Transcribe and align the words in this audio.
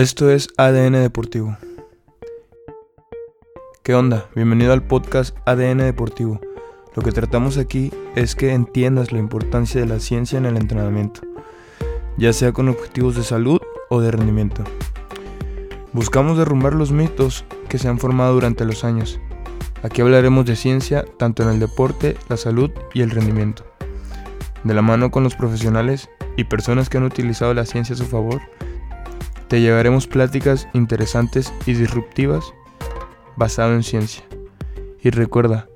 Esto 0.00 0.30
es 0.30 0.48
ADN 0.56 0.92
Deportivo. 0.92 1.58
¿Qué 3.82 3.94
onda? 3.94 4.30
Bienvenido 4.34 4.72
al 4.72 4.82
podcast 4.82 5.36
ADN 5.44 5.76
Deportivo. 5.76 6.40
Lo 6.96 7.02
que 7.02 7.12
tratamos 7.12 7.58
aquí 7.58 7.92
es 8.14 8.34
que 8.34 8.54
entiendas 8.54 9.12
la 9.12 9.18
importancia 9.18 9.78
de 9.78 9.86
la 9.86 10.00
ciencia 10.00 10.38
en 10.38 10.46
el 10.46 10.56
entrenamiento, 10.56 11.20
ya 12.16 12.32
sea 12.32 12.52
con 12.52 12.70
objetivos 12.70 13.14
de 13.14 13.24
salud 13.24 13.60
o 13.90 14.00
de 14.00 14.10
rendimiento. 14.10 14.64
Buscamos 15.92 16.38
derrumbar 16.38 16.72
los 16.72 16.92
mitos 16.92 17.44
que 17.68 17.76
se 17.76 17.88
han 17.88 17.98
formado 17.98 18.32
durante 18.32 18.64
los 18.64 18.84
años. 18.84 19.20
Aquí 19.82 20.00
hablaremos 20.00 20.46
de 20.46 20.56
ciencia 20.56 21.04
tanto 21.18 21.42
en 21.42 21.50
el 21.50 21.60
deporte, 21.60 22.16
la 22.30 22.38
salud 22.38 22.70
y 22.94 23.02
el 23.02 23.10
rendimiento. 23.10 23.66
De 24.64 24.72
la 24.72 24.80
mano 24.80 25.10
con 25.10 25.24
los 25.24 25.36
profesionales 25.36 26.08
y 26.38 26.44
personas 26.44 26.88
que 26.88 26.96
han 26.96 27.04
utilizado 27.04 27.52
la 27.52 27.66
ciencia 27.66 27.94
a 27.94 27.98
su 27.98 28.06
favor, 28.06 28.40
te 29.50 29.60
llevaremos 29.60 30.06
pláticas 30.06 30.68
interesantes 30.74 31.52
y 31.66 31.72
disruptivas 31.72 32.54
basado 33.34 33.74
en 33.74 33.82
ciencia. 33.82 34.22
Y 35.02 35.10
recuerda, 35.10 35.66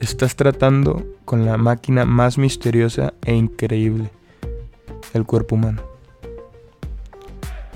estás 0.00 0.36
tratando 0.36 1.06
con 1.24 1.46
la 1.46 1.56
máquina 1.56 2.04
más 2.04 2.36
misteriosa 2.36 3.14
e 3.24 3.34
increíble, 3.34 4.10
el 5.14 5.24
cuerpo 5.24 5.54
humano. 5.54 5.82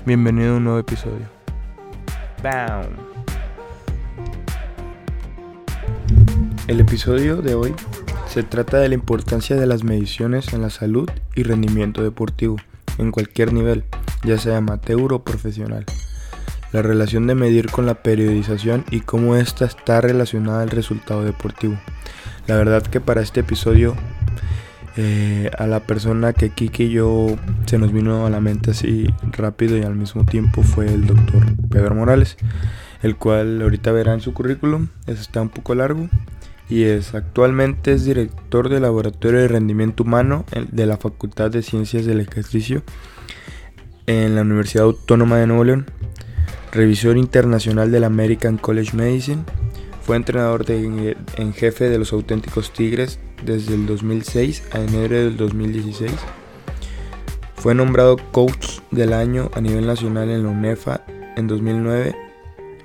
Bienvenido 0.05 0.53
a 0.53 0.57
un 0.57 0.65
nuevo 0.65 0.77
episodio. 0.77 1.25
¡Bam! 2.43 2.85
El 6.67 6.79
episodio 6.79 7.37
de 7.37 7.55
hoy 7.55 7.73
se 8.27 8.43
trata 8.43 8.77
de 8.77 8.89
la 8.89 8.93
importancia 8.93 9.55
de 9.55 9.65
las 9.65 9.83
mediciones 9.83 10.53
en 10.53 10.61
la 10.61 10.69
salud 10.69 11.09
y 11.33 11.41
rendimiento 11.41 12.03
deportivo 12.03 12.57
en 12.99 13.09
cualquier 13.09 13.53
nivel 13.53 13.85
ya 14.23 14.37
sea 14.37 14.57
amateur 14.57 15.13
o 15.13 15.23
profesional. 15.23 15.85
La 16.71 16.81
relación 16.81 17.27
de 17.27 17.35
medir 17.35 17.71
con 17.71 17.85
la 17.85 17.95
periodización 17.95 18.83
y 18.91 19.01
cómo 19.01 19.35
ésta 19.35 19.65
está 19.65 20.01
relacionada 20.01 20.61
al 20.61 20.69
resultado 20.69 21.23
deportivo. 21.23 21.77
La 22.47 22.55
verdad 22.55 22.83
que 22.83 22.99
para 23.01 23.21
este 23.21 23.39
episodio 23.41 23.95
eh, 24.99 25.51
a 25.57 25.67
la 25.67 25.81
persona 25.81 26.33
que 26.33 26.49
Kiki 26.49 26.85
y 26.85 26.89
yo 26.89 27.35
se 27.67 27.77
nos 27.77 27.93
vino 27.93 28.25
a 28.25 28.31
la 28.31 28.41
mente 28.41 28.71
así 28.71 29.07
rápido 29.31 29.77
y 29.77 29.83
al 29.83 29.95
mismo 29.95 30.25
tiempo 30.25 30.63
fue 30.63 30.87
el 30.87 31.05
doctor 31.05 31.43
Pedro 31.69 31.93
Morales, 31.93 32.35
el 33.03 33.15
cual 33.15 33.61
ahorita 33.61 33.91
verá 33.91 34.15
en 34.15 34.21
su 34.21 34.33
currículum, 34.33 34.87
está 35.05 35.41
un 35.43 35.49
poco 35.49 35.75
largo 35.75 36.09
y 36.67 36.83
es 36.85 37.13
actualmente 37.13 37.93
es 37.93 38.05
director 38.05 38.69
del 38.69 38.81
laboratorio 38.81 39.39
de 39.39 39.47
rendimiento 39.47 40.01
humano 40.01 40.45
de 40.71 40.85
la 40.87 40.97
Facultad 40.97 41.51
de 41.51 41.61
Ciencias 41.61 42.05
del 42.05 42.19
Ejercicio 42.19 42.81
en 44.07 44.35
la 44.35 44.41
Universidad 44.41 44.85
Autónoma 44.85 45.37
de 45.37 45.47
Nuevo 45.47 45.65
León, 45.65 45.85
revisor 46.71 47.17
internacional 47.17 47.91
del 47.91 48.05
American 48.05 48.57
College 48.57 48.95
Medicine, 48.95 49.43
fue 50.01 50.15
entrenador 50.15 50.65
en 50.69 51.53
jefe 51.53 51.89
de 51.89 51.99
los 51.99 52.13
auténticos 52.13 52.71
Tigres 52.71 53.19
desde 53.45 53.75
el 53.75 53.85
2006 53.85 54.63
a 54.71 54.79
enero 54.79 55.15
del 55.15 55.35
2016. 55.35 56.11
Fue 57.55 57.75
nombrado 57.75 58.15
coach 58.31 58.79
del 58.91 59.11
año 59.11 59.51
a 59.53 59.59
nivel 59.59 59.85
nacional 59.85 60.29
en 60.29 60.43
la 60.43 60.49
UNEFA 60.49 61.03
en 61.35 61.47
2009 61.47 62.15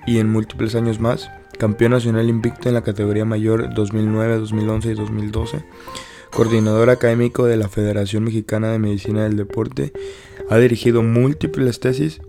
y 0.08 0.18
en 0.18 0.28
múltiples 0.28 0.74
años 0.74 0.98
más. 0.98 1.30
Campeón 1.56 1.92
nacional 1.92 2.28
invicto 2.28 2.68
en 2.68 2.74
la 2.74 2.82
categoría 2.82 3.24
mayor 3.24 3.72
2009, 3.72 4.38
2011 4.38 4.90
y 4.90 4.94
2012 4.94 5.64
coordinador 6.32 6.90
académico 6.90 7.44
de 7.44 7.56
la 7.56 7.68
Federación 7.68 8.24
Mexicana 8.24 8.72
de 8.72 8.78
Medicina 8.78 9.24
del 9.24 9.36
Deporte, 9.36 9.92
ha 10.48 10.56
dirigido 10.56 11.02
múltiples 11.02 11.78
tesis 11.78 12.20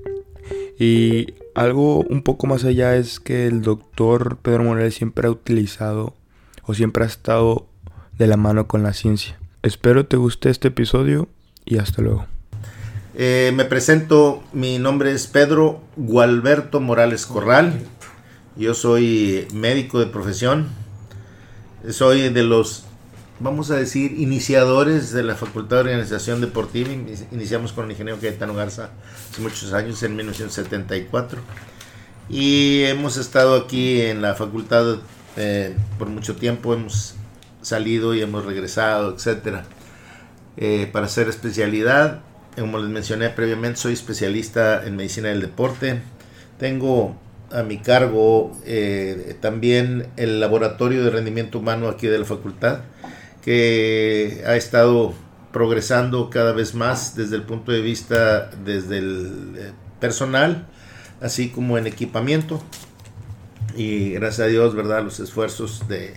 y 0.77 1.33
algo 1.55 1.99
un 2.01 2.21
poco 2.21 2.45
más 2.45 2.65
allá 2.65 2.95
es 2.95 3.19
que 3.19 3.47
el 3.47 3.61
doctor 3.61 4.37
Pedro 4.41 4.63
Morales 4.63 4.95
siempre 4.95 5.27
ha 5.27 5.31
utilizado 5.31 6.13
o 6.63 6.73
siempre 6.73 7.05
ha 7.05 7.07
estado 7.07 7.65
de 8.17 8.27
la 8.27 8.37
mano 8.37 8.67
con 8.67 8.83
la 8.83 8.93
ciencia. 8.93 9.39
Espero 9.61 10.05
te 10.05 10.17
guste 10.17 10.49
este 10.49 10.67
episodio 10.67 11.29
y 11.65 11.77
hasta 11.77 12.01
luego. 12.01 12.25
Eh, 13.15 13.53
me 13.55 13.63
presento, 13.63 14.43
mi 14.51 14.79
nombre 14.79 15.11
es 15.11 15.27
Pedro 15.27 15.81
Gualberto 15.95 16.81
Morales 16.81 17.25
Corral. 17.25 17.79
Yo 18.57 18.73
soy 18.73 19.47
médico 19.53 19.99
de 19.99 20.07
profesión. 20.07 20.67
Soy 21.89 22.29
de 22.29 22.43
los 22.43 22.85
vamos 23.43 23.71
a 23.71 23.75
decir, 23.75 24.17
iniciadores 24.19 25.11
de 25.11 25.21
la 25.21 25.35
Facultad 25.35 25.77
de 25.77 25.81
Organización 25.81 26.39
Deportiva. 26.39 26.89
Iniciamos 27.31 27.73
con 27.73 27.85
el 27.85 27.91
ingeniero 27.91 28.17
Cayetano 28.19 28.53
Garza 28.53 28.91
hace 29.29 29.41
muchos 29.41 29.73
años, 29.73 30.01
en 30.01 30.15
1974. 30.15 31.41
Y 32.29 32.83
hemos 32.83 33.17
estado 33.17 33.55
aquí 33.55 34.01
en 34.01 34.21
la 34.21 34.33
facultad 34.33 34.99
eh, 35.35 35.75
por 35.99 36.07
mucho 36.07 36.37
tiempo, 36.37 36.73
hemos 36.73 37.15
salido 37.61 38.15
y 38.15 38.21
hemos 38.21 38.45
regresado, 38.45 39.13
etcétera, 39.13 39.65
eh, 40.55 40.89
para 40.91 41.07
hacer 41.07 41.27
especialidad. 41.27 42.21
Como 42.57 42.77
les 42.77 42.89
mencioné 42.89 43.29
previamente, 43.29 43.77
soy 43.77 43.93
especialista 43.93 44.85
en 44.85 44.95
medicina 44.95 45.27
del 45.27 45.41
deporte. 45.41 45.99
Tengo 46.59 47.17
a 47.51 47.61
mi 47.61 47.79
cargo 47.79 48.57
eh, 48.65 49.35
también 49.41 50.07
el 50.15 50.39
laboratorio 50.39 51.03
de 51.03 51.09
rendimiento 51.09 51.59
humano 51.59 51.89
aquí 51.89 52.07
de 52.07 52.19
la 52.19 52.25
facultad 52.25 52.79
que 53.43 54.41
ha 54.47 54.55
estado 54.55 55.13
progresando 55.51 56.29
cada 56.29 56.53
vez 56.53 56.73
más 56.73 57.15
desde 57.15 57.35
el 57.35 57.43
punto 57.43 57.71
de 57.71 57.81
vista 57.81 58.49
desde 58.65 58.97
el 58.97 59.53
eh, 59.57 59.71
personal, 59.99 60.65
así 61.21 61.49
como 61.49 61.77
en 61.77 61.85
equipamiento. 61.85 62.61
Y 63.75 64.11
gracias 64.11 64.47
a 64.47 64.49
Dios, 64.49 64.75
¿verdad? 64.75 65.03
Los 65.03 65.19
esfuerzos 65.19 65.87
de 65.87 66.15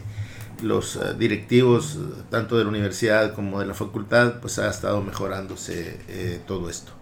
los 0.62 0.96
eh, 0.96 1.14
directivos, 1.18 1.98
tanto 2.30 2.56
de 2.56 2.64
la 2.64 2.70
universidad 2.70 3.34
como 3.34 3.60
de 3.60 3.66
la 3.66 3.74
facultad, 3.74 4.40
pues 4.40 4.58
ha 4.58 4.70
estado 4.70 5.02
mejorándose 5.02 6.00
eh, 6.08 6.40
todo 6.46 6.70
esto. 6.70 6.92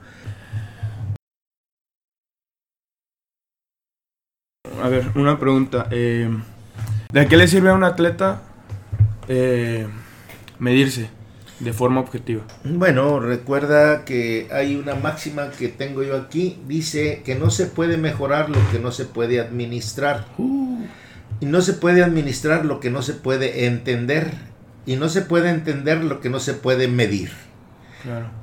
A 4.82 4.88
ver, 4.88 5.10
una 5.14 5.38
pregunta. 5.38 5.84
¿De 5.84 7.28
qué 7.28 7.36
le 7.36 7.46
sirve 7.46 7.70
a 7.70 7.74
un 7.74 7.84
atleta 7.84 8.42
medirse 10.58 11.08
de 11.60 11.72
forma 11.72 12.00
objetiva? 12.00 12.42
Bueno, 12.64 13.20
recuerda 13.20 14.04
que 14.04 14.48
hay 14.52 14.76
una 14.76 14.94
máxima 14.94 15.50
que 15.50 15.68
tengo 15.68 16.02
yo 16.02 16.16
aquí, 16.16 16.58
dice 16.66 17.22
que 17.24 17.34
no 17.34 17.50
se 17.50 17.66
puede 17.66 17.96
mejorar 17.96 18.50
lo 18.50 18.58
que 18.70 18.78
no 18.78 18.92
se 18.92 19.04
puede 19.04 19.40
administrar. 19.40 20.26
Uh. 20.38 20.84
Y 21.40 21.46
no 21.46 21.60
se 21.62 21.74
puede 21.74 22.02
administrar 22.02 22.64
lo 22.64 22.80
que 22.80 22.90
no 22.90 23.02
se 23.02 23.14
puede 23.14 23.66
entender. 23.66 24.32
Y 24.86 24.96
no 24.96 25.08
se 25.08 25.22
puede 25.22 25.50
entender 25.50 26.04
lo 26.04 26.20
que 26.20 26.28
no 26.28 26.40
se 26.40 26.54
puede 26.54 26.88
medir. 26.88 27.30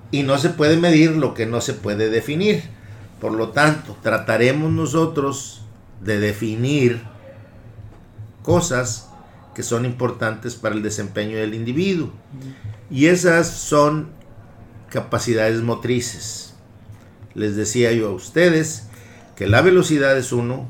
Y 0.09 0.23
no 0.23 0.37
se 0.37 0.49
puede 0.49 0.77
medir 0.77 1.11
lo 1.11 1.33
que 1.33 1.45
no 1.45 1.61
se 1.61 1.73
puede 1.73 2.09
definir. 2.09 2.63
Por 3.19 3.33
lo 3.33 3.49
tanto, 3.49 3.95
trataremos 4.01 4.71
nosotros 4.71 5.61
de 6.01 6.19
definir 6.19 7.01
cosas 8.41 9.10
que 9.53 9.63
son 9.63 9.85
importantes 9.85 10.55
para 10.55 10.75
el 10.75 10.83
desempeño 10.83 11.37
del 11.37 11.53
individuo. 11.53 12.11
Y 12.89 13.07
esas 13.07 13.49
son 13.49 14.09
capacidades 14.89 15.61
motrices. 15.61 16.53
Les 17.33 17.55
decía 17.55 17.91
yo 17.91 18.09
a 18.09 18.13
ustedes 18.13 18.87
que 19.35 19.47
la 19.47 19.61
velocidad 19.61 20.17
es 20.17 20.31
uno, 20.31 20.67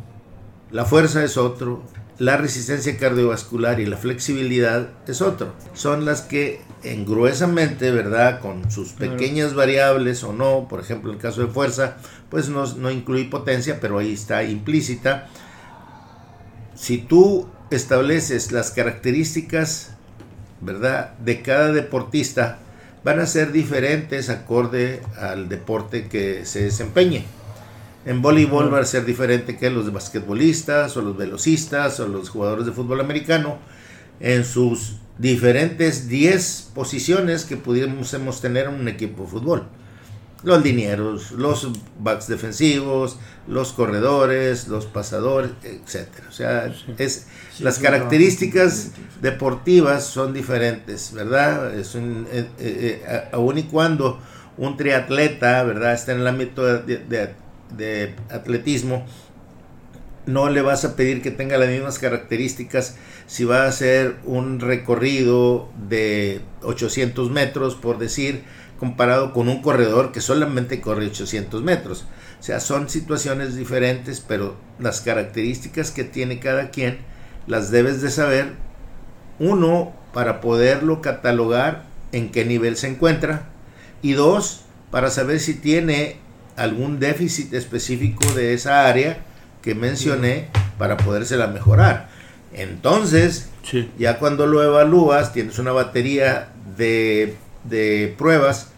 la 0.72 0.86
fuerza 0.86 1.24
es 1.24 1.38
otro, 1.38 1.84
la 2.18 2.38
resistencia 2.38 2.97
cardiovascular 2.97 3.80
y 3.80 3.86
la 3.88 3.97
flexibilidad 3.97 4.90
es 5.08 5.22
otro. 5.22 5.53
Son 5.74 6.06
las 6.06 6.22
que 6.22 6.62
engruesamente, 6.84 7.91
¿verdad? 7.91 8.40
Con 8.40 8.70
sus 8.72 8.90
pequeñas 8.90 9.55
variables 9.55 10.23
o 10.23 10.32
no, 10.32 10.67
por 10.70 10.79
ejemplo, 10.79 11.09
en 11.09 11.16
el 11.16 11.22
caso 11.22 11.41
de 11.41 11.47
fuerza, 11.47 11.97
pues 12.29 12.50
no, 12.50 12.66
no 12.76 12.91
incluye 12.91 13.26
potencia, 13.26 13.79
pero 13.82 13.97
ahí 13.97 14.14
está 14.14 14.44
implícita. 14.44 15.29
Si 16.76 17.00
tú 17.00 17.47
estableces 17.72 18.52
las 18.52 18.72
características, 18.72 19.91
¿verdad?, 20.59 21.18
de 21.20 21.41
cada 21.41 21.72
deportista, 21.72 22.59
van 23.03 23.20
a 23.20 23.26
ser 23.26 23.52
diferentes 23.52 24.29
acorde 24.29 25.02
al 25.18 25.50
deporte 25.50 26.08
que 26.08 26.46
se 26.46 26.64
desempeñe. 26.64 27.26
En 28.06 28.22
voleibol 28.22 28.73
va 28.73 28.79
a 28.79 28.85
ser 28.85 29.06
diferente 29.06 29.58
que 29.58 29.70
los 29.70 29.91
basquetbolistas 29.91 30.97
o 30.97 31.02
los 31.02 31.18
velocistas 31.18 32.00
o 32.00 32.08
los 32.08 32.29
jugadores 32.29 32.66
de 32.66 32.72
fútbol 32.72 33.00
americano 33.00 33.58
en 34.20 34.44
sus 34.44 34.97
diferentes 35.17 36.08
10 36.08 36.72
posiciones 36.76 37.46
que 37.46 37.58
pudiéramos 37.58 38.41
tener 38.41 38.67
en 38.67 38.74
un 38.76 38.88
equipo 38.88 39.24
de 39.24 39.29
fútbol 39.29 39.67
los 40.43 40.64
linieros, 40.64 41.32
los 41.32 41.70
backs 41.99 42.28
defensivos, 42.28 43.17
los 43.47 43.73
corredores, 43.73 44.67
los 44.67 44.85
pasadores, 44.85 45.52
etcétera. 45.64 46.28
O 46.29 46.32
sea, 46.32 46.73
es 46.97 47.28
las 47.59 47.79
características 47.79 48.91
deportivas 49.22 50.05
son 50.05 50.34
diferentes, 50.34 51.14
¿verdad? 51.14 51.78
Es 51.78 51.96
un, 51.96 52.28
eh, 52.32 52.47
eh, 52.59 53.03
eh, 53.08 53.23
aun 53.32 53.58
y 53.58 53.64
cuando 53.64 54.20
un 54.58 54.78
triatleta, 54.78 55.64
¿verdad? 55.64 55.93
Está 55.93 56.14
en 56.14 56.22
el 56.22 56.28
ámbito 56.28 56.66
de, 56.66 57.34
de 57.78 58.16
atletismo, 58.29 59.05
no 60.26 60.49
le 60.49 60.61
vas 60.61 60.85
a 60.85 60.96
pedir 60.96 61.22
que 61.22 61.32
tenga 61.32 61.58
las 61.58 61.70
mismas 61.70 61.99
características 61.99 62.96
si 63.28 63.43
va 63.43 63.64
a 63.64 63.67
hacer 63.67 64.17
un 64.26 64.59
recorrido 64.59 65.70
de 65.88 66.41
800 66.64 67.32
metros, 67.32 67.76
por 67.76 67.97
decir, 67.97 68.43
comparado 68.81 69.31
con 69.31 69.47
un 69.47 69.61
corredor 69.61 70.11
que 70.11 70.22
solamente 70.22 70.81
corre 70.81 71.05
800 71.05 71.61
metros. 71.61 72.05
O 72.39 72.43
sea, 72.43 72.59
son 72.59 72.89
situaciones 72.89 73.55
diferentes, 73.55 74.22
pero 74.28 74.55
las 74.79 75.01
características 75.01 75.91
que 75.91 76.03
tiene 76.03 76.39
cada 76.39 76.72
quien 76.72 76.97
las 77.45 77.69
debes 77.69 78.01
de 78.01 78.09
saber. 78.09 78.53
Uno, 79.37 79.93
para 80.16 80.41
poderlo 80.41 80.99
catalogar 80.99 81.83
en 82.11 82.31
qué 82.31 82.43
nivel 82.43 82.75
se 82.75 82.87
encuentra. 82.87 83.49
Y 84.01 84.13
dos, 84.13 84.63
para 84.89 85.11
saber 85.11 85.39
si 85.39 85.53
tiene 85.53 86.16
algún 86.55 86.99
déficit 86.99 87.53
específico 87.53 88.25
de 88.33 88.55
esa 88.55 88.87
área 88.87 89.19
que 89.61 89.75
mencioné 89.75 90.47
para 90.79 90.97
podérsela 90.97 91.45
mejorar. 91.45 92.09
Entonces, 92.51 93.47
ya 93.99 94.17
cuando 94.17 94.47
lo 94.47 94.63
evalúas, 94.63 95.33
tienes 95.33 95.59
una 95.59 95.72
batería 95.72 96.49
de, 96.75 97.35
de 97.63 98.16
pruebas, 98.17 98.71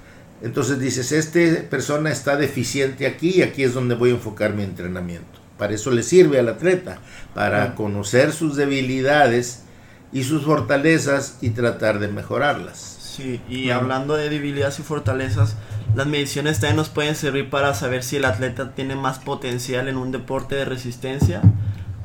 entonces 0.44 0.78
dices, 0.78 1.14
esta 1.14 1.70
persona 1.70 2.12
está 2.12 2.36
deficiente 2.36 3.08
aquí 3.08 3.36
y 3.38 3.42
aquí 3.44 3.64
es 3.64 3.74
donde 3.74 3.96
voy 3.96 4.10
a 4.10 4.16
enfocar 4.16 4.54
mi 4.54 4.64
entrenamiento. 4.64 5.40
Para 5.58 5.74
eso 5.74 5.90
le 5.90 6.04
sirve 6.04 6.38
al 6.38 6.50
atleta, 6.50 6.98
para 7.34 7.76
conocer 7.76 8.34
sus 8.34 8.58
debilidades 8.58 9.62
y 10.12 10.26
sus 10.26 10.44
fortalezas 10.44 11.38
y 11.40 11.52
tratar 11.52 12.00
de 12.00 12.10
mejorarlas. 12.10 12.78
Sí, 13.16 13.40
y 13.48 13.70
hablando 13.70 14.16
de 14.16 14.30
debilidades 14.30 14.80
y 14.80 14.82
fortalezas, 14.82 15.56
las 15.96 16.08
mediciones 16.08 16.60
también 16.60 16.76
nos 16.76 16.90
pueden 16.90 17.16
servir 17.16 17.50
para 17.50 17.74
saber 17.74 18.04
si 18.04 18.18
el 18.18 18.26
atleta 18.26 18.76
tiene 18.76 18.98
más 18.98 19.20
potencial 19.20 19.88
en 19.88 19.96
un 19.96 20.12
deporte 20.12 20.56
de 20.56 20.66
resistencia 20.66 21.42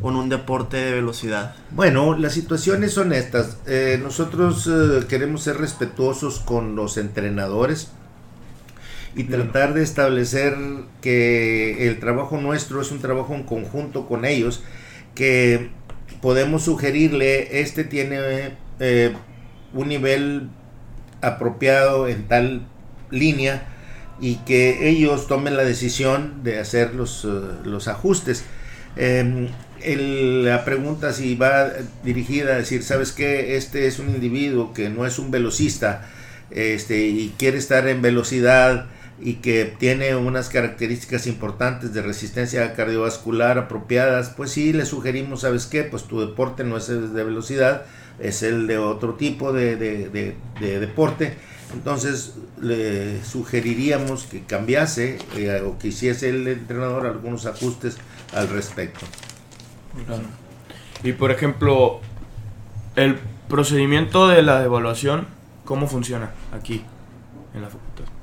o 0.01 0.11
en 0.11 0.17
un 0.17 0.29
deporte 0.29 0.77
de 0.77 0.93
velocidad. 0.93 1.57
Bueno, 1.73 2.17
las 2.17 2.35
situaciones 2.35 2.93
son 2.93 3.13
estas. 3.13 3.57
Eh, 3.67 3.99
nosotros 4.01 4.69
eh, 4.69 5.07
queremos 5.09 5.43
ser 5.43 5.57
respetuosos 5.57 6.39
con 6.39 6.77
los 6.77 6.99
entrenadores 6.99 7.89
y 9.15 9.25
tratar 9.25 9.75
de 9.75 9.83
establecer 9.83 10.55
que 11.01 11.89
el 11.89 11.99
trabajo 11.99 12.41
nuestro 12.41 12.81
es 12.81 12.91
un 12.91 13.01
trabajo 13.01 13.35
en 13.35 13.43
conjunto 13.43 14.07
con 14.07 14.25
ellos, 14.25 14.63
que 15.15 15.71
podemos 16.21 16.65
sugerirle, 16.65 17.61
este 17.61 17.85
tiene 17.85 18.53
eh, 18.81 19.15
un 19.73 19.89
nivel 19.89 20.49
apropiado 21.21 22.09
en 22.09 22.29
tal 22.29 22.67
línea, 23.11 23.67
y 24.21 24.37
que 24.37 24.89
ellos 24.89 25.29
tomen 25.29 25.57
la 25.57 25.65
decisión 25.65 26.43
de 26.43 26.59
hacer 26.59 26.95
los, 26.95 27.25
eh, 27.25 27.29
los 27.65 27.89
ajustes. 27.89 28.45
Em, 28.97 29.49
la 29.85 30.65
pregunta 30.65 31.13
si 31.13 31.37
va 31.37 31.71
dirigida 32.03 32.55
a 32.55 32.59
decir, 32.59 32.83
¿sabes 32.83 33.13
qué? 33.13 33.57
Este 33.57 33.87
es 33.87 34.01
un 34.01 34.09
individuo 34.09 34.75
que 34.75 34.89
no 34.89 35.07
es 35.07 35.21
un 35.21 35.31
velocista 35.31 36.09
este, 36.51 37.07
y 37.07 37.35
quiere 37.39 37.59
estar 37.59 37.87
en 37.87 38.03
velocidad 38.03 38.87
y 39.21 39.35
que 39.35 39.75
tiene 39.79 40.15
unas 40.17 40.49
características 40.49 41.27
importantes 41.27 41.93
de 41.93 42.03
resistencia 42.03 42.75
cardiovascular 42.75 43.59
apropiadas, 43.59 44.31
pues 44.31 44.53
sí, 44.53 44.73
le 44.73 44.87
sugerimos, 44.87 45.41
¿sabes 45.41 45.67
qué? 45.67 45.85
Pues 45.85 46.05
tu 46.05 46.21
deporte 46.21 46.65
no 46.65 46.77
es 46.77 46.89
el 46.89 47.15
de 47.15 47.25
velocidad, 47.25 47.83
es 48.21 48.43
el 48.43 48.67
de 48.67 48.79
otro 48.79 49.15
tipo 49.15 49.53
de, 49.53 49.77
de 49.77 50.81
deporte 50.81 51.37
entonces 51.75 52.35
le 52.61 53.23
sugeriríamos 53.25 54.25
que 54.25 54.43
cambiase 54.43 55.19
eh, 55.37 55.63
o 55.67 55.79
que 55.79 55.89
hiciese 55.89 56.31
el 56.31 56.47
entrenador 56.49 57.07
algunos 57.07 57.47
ajustes 57.47 57.99
al 58.35 58.49
respecto. 58.49 59.05
Y 61.03 61.13
por 61.13 61.31
ejemplo, 61.31 62.01
el 62.97 63.19
procedimiento 63.49 64.29
de 64.29 64.43
la 64.43 64.65
evaluación, 64.65 65.27
¿cómo 65.65 65.87
funciona 65.87 66.31
aquí 66.53 66.83
en 67.55 67.63
la? 67.63 67.69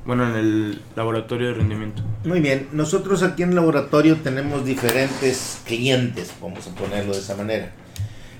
Bueno, 0.05 0.29
en 0.29 0.35
el 0.35 0.81
laboratorio 0.95 1.47
de 1.47 1.53
rendimiento. 1.55 2.03
Muy 2.25 2.39
bien, 2.39 2.69
nosotros 2.73 3.23
aquí 3.23 3.41
en 3.41 3.49
el 3.49 3.55
laboratorio 3.55 4.17
tenemos 4.17 4.63
diferentes 4.63 5.61
clientes, 5.65 6.31
vamos 6.39 6.67
a 6.67 6.75
ponerlo 6.75 7.13
de 7.13 7.19
esa 7.19 7.35
manera. 7.35 7.71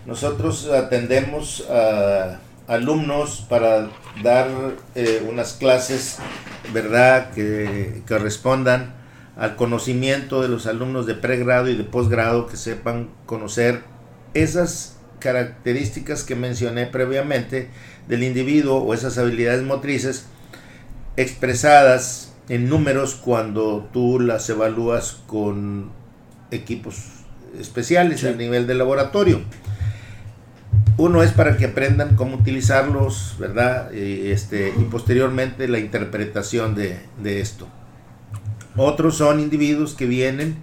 Nosotros 0.06 0.69
atendemos 0.69 1.65
a 1.67 2.39
alumnos 2.67 3.44
para 3.50 3.89
dar 4.21 4.47
eh, 4.94 5.25
unas 5.27 5.53
clases, 5.53 6.17
¿verdad?, 6.71 7.31
que 7.31 8.03
correspondan 8.07 8.94
al 9.35 9.56
conocimiento 9.56 10.44
de 10.44 10.50
los 10.50 10.68
alumnos 10.68 11.07
de 11.07 11.15
pregrado 11.15 11.68
y 11.68 11.75
de 11.75 11.83
posgrado 11.83 12.45
que 12.45 12.57
sepan 12.57 13.09
conocer 13.25 13.81
esas 14.35 14.97
características 15.18 16.23
que 16.23 16.35
mencioné 16.35 16.85
previamente 16.85 17.69
del 18.07 18.21
individuo 18.21 18.83
o 18.83 18.94
esas 18.94 19.18
habilidades 19.18 19.63
motrices 19.63 20.27
expresadas 21.17 22.33
en 22.50 22.69
números 22.69 23.15
cuando 23.15 23.89
tú 23.91 24.19
las 24.19 24.50
evalúas 24.50 25.21
con 25.27 25.91
equipos 26.51 26.95
especiales 27.59 28.23
a 28.23 28.31
nivel 28.31 28.67
de 28.67 28.75
laboratorio. 28.75 29.41
Uno 30.97 31.23
es 31.23 31.31
para 31.31 31.57
que 31.57 31.65
aprendan 31.65 32.15
cómo 32.15 32.38
utilizarlos, 32.38 33.35
¿verdad? 33.38 33.91
Y, 33.91 34.31
este, 34.31 34.69
y 34.69 34.83
posteriormente 34.85 35.67
la 35.67 35.79
interpretación 35.79 36.75
de, 36.75 37.00
esto. 37.23 37.68
Otros 38.77 39.18
son 39.18 39.39
individuos 39.39 39.94
que 39.94 40.06
vienen 40.06 40.57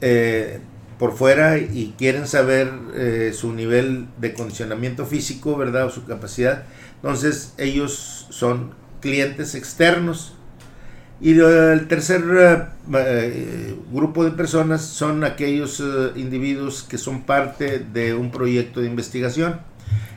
eh, 0.00 0.60
por 0.98 1.14
fuera 1.14 1.58
y 1.58 1.94
quieren 1.98 2.26
saber 2.26 2.70
eh, 2.94 3.32
su 3.34 3.52
nivel 3.52 4.06
de 4.18 4.32
condicionamiento 4.32 5.04
físico, 5.04 5.56
¿verdad? 5.56 5.86
O 5.86 5.90
su 5.90 6.04
capacidad. 6.06 6.64
Entonces 6.96 7.54
ellos 7.58 8.26
son 8.30 8.81
clientes 9.02 9.54
externos 9.54 10.34
y 11.22 11.38
el 11.38 11.86
tercer 11.86 12.20
eh, 12.36 12.64
eh, 12.96 13.76
grupo 13.92 14.24
de 14.24 14.32
personas 14.32 14.82
son 14.82 15.22
aquellos 15.22 15.78
eh, 15.78 16.10
individuos 16.16 16.82
que 16.82 16.98
son 16.98 17.22
parte 17.22 17.78
de 17.78 18.12
un 18.12 18.32
proyecto 18.32 18.80
de 18.80 18.88
investigación 18.88 19.60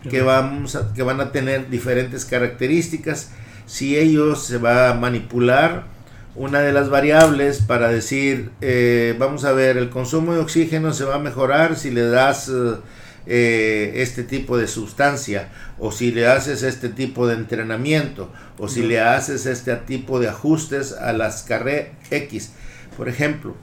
que, 0.10 0.24
vamos 0.24 0.80
que 0.96 1.04
van 1.04 1.22
a 1.22 1.32
tener 1.32 1.70
diferentes 1.70 2.26
características. 2.26 3.32
Si 3.68 3.96
ellos 3.98 4.48
se 4.48 4.58
va 4.58 4.90
a 4.90 4.94
manipular 4.96 5.84
una 6.34 6.62
de 6.62 6.74
las 6.74 6.90
variables 6.90 7.62
para 7.62 7.90
decir, 7.90 8.52
vamos 9.18 9.46
a 9.46 9.52
ver, 9.52 9.78
el 9.78 9.90
consumo 9.90 10.34
de 10.34 10.40
oxígeno 10.40 10.94
se 10.94 11.06
va 11.06 11.16
a 11.16 11.20
mejorar 11.20 11.76
si 11.76 11.92
le 11.92 12.04
das 12.04 12.52
eh, 13.28 13.94
este 13.96 14.24
tipo 14.24 14.58
de 14.58 14.68
sustancia, 14.68 15.50
o 15.80 15.92
si 15.92 16.12
le 16.12 16.28
haces 16.28 16.62
este 16.62 16.90
tipo 16.90 17.28
de 17.28 17.34
entrenamiento, 17.34 18.32
o 18.60 18.68
si 18.68 18.84
le 18.84 19.02
haces 19.02 19.48
este 19.48 19.76
tipo 19.78 20.20
de 20.20 20.30
ajustes 20.30 20.94
a 20.94 21.12
las 21.14 21.44
carreras 21.44 21.90
X. 22.12 22.52
Por 22.96 23.10
ejemplo, 23.10 23.56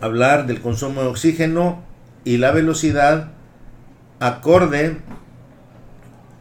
hablar 0.00 0.46
del 0.46 0.60
consumo 0.60 1.02
de 1.02 1.08
oxígeno 1.08 1.82
y 2.24 2.38
la 2.38 2.50
velocidad 2.50 3.30
acorde 4.18 4.96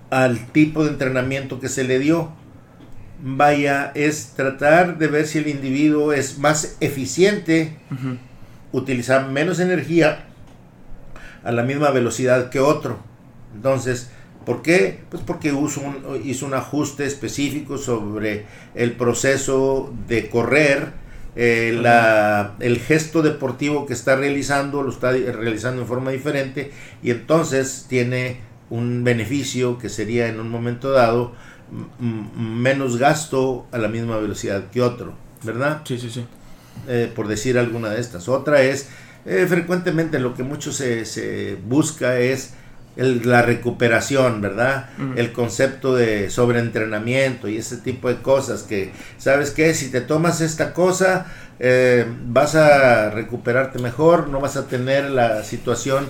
al 0.10 0.48
tipo 0.48 0.84
de 0.84 0.92
entrenamiento 0.92 1.60
que 1.60 1.70
se 1.70 1.84
le 1.84 2.00
dio. 2.00 2.32
Vaya, 3.22 3.92
es 3.96 4.34
tratar 4.36 4.98
de 4.98 5.08
ver 5.08 5.28
si 5.28 5.38
el 5.38 5.48
individuo 5.48 6.12
es 6.12 6.38
más 6.38 6.78
eficiente, 6.80 7.78
utilizar 8.72 9.30
menos 9.30 9.60
energía 9.60 10.26
a 11.46 11.52
la 11.52 11.64
misma 11.64 11.92
velocidad 11.92 12.50
que 12.50 12.60
otro. 12.60 12.98
Entonces, 13.56 14.10
¿por 14.46 14.62
qué? 14.62 15.02
Pues 15.10 15.24
porque 15.24 15.50
hizo 15.50 15.82
un, 15.82 16.22
hizo 16.26 16.46
un 16.46 16.54
ajuste 16.54 17.06
específico 17.06 17.78
sobre 17.78 18.46
el 18.74 18.94
proceso 18.94 19.94
de 20.08 20.30
correr, 20.30 20.92
eh, 21.38 21.78
la, 21.80 22.56
el 22.60 22.80
gesto 22.80 23.22
deportivo 23.22 23.86
que 23.86 23.94
está 23.94 24.16
realizando, 24.16 24.84
lo 24.84 24.90
está 24.90 25.12
realizando 25.12 25.82
en 25.82 25.88
forma 25.88 26.12
diferente 26.12 26.72
y 27.04 27.12
entonces 27.12 27.86
tiene 27.88 28.40
un 28.70 29.04
beneficio 29.04 29.78
que 29.78 29.90
sería 29.90 30.28
en 30.28 30.40
un 30.40 30.50
momento 30.50 30.92
dado 30.92 31.34
menos 32.00 32.98
gasto 32.98 33.68
a 33.72 33.78
la 33.78 33.88
misma 33.88 34.18
velocidad 34.18 34.70
que 34.72 34.82
otro, 34.82 35.14
¿verdad? 35.44 35.82
Sí, 35.86 35.98
sí, 35.98 36.10
sí. 36.10 36.26
Eh, 36.88 37.12
por 37.14 37.28
decir 37.28 37.58
alguna 37.58 37.90
de 37.90 38.00
estas. 38.00 38.28
Otra 38.30 38.62
es 38.62 38.90
eh, 39.26 39.46
frecuentemente 39.50 40.20
lo 40.20 40.36
que 40.36 40.44
mucho 40.44 40.72
se, 40.72 41.58
busca 41.68 42.20
es 42.20 42.54
la 42.96 43.42
recuperación, 43.42 44.40
¿verdad? 44.40 44.90
El 45.18 45.34
concepto 45.34 45.96
de 45.96 46.30
sobreentrenamiento 46.30 47.50
y 47.50 47.58
ese 47.58 47.78
tipo 47.78 48.08
de 48.08 48.22
cosas 48.22 48.64
que, 48.64 48.92
¿sabes 49.18 49.52
qué? 49.52 49.74
Si 49.74 49.90
te 49.90 50.00
tomas 50.00 50.40
esta 50.40 50.74
cosa, 50.74 51.26
eh, 51.60 52.06
vas 52.28 52.56
a 52.56 53.10
recuperarte 53.10 53.80
mejor, 53.80 54.30
no 54.30 54.40
vas 54.40 54.56
a 54.56 54.68
tener 54.68 55.10
la 55.10 55.44
situación 55.44 56.08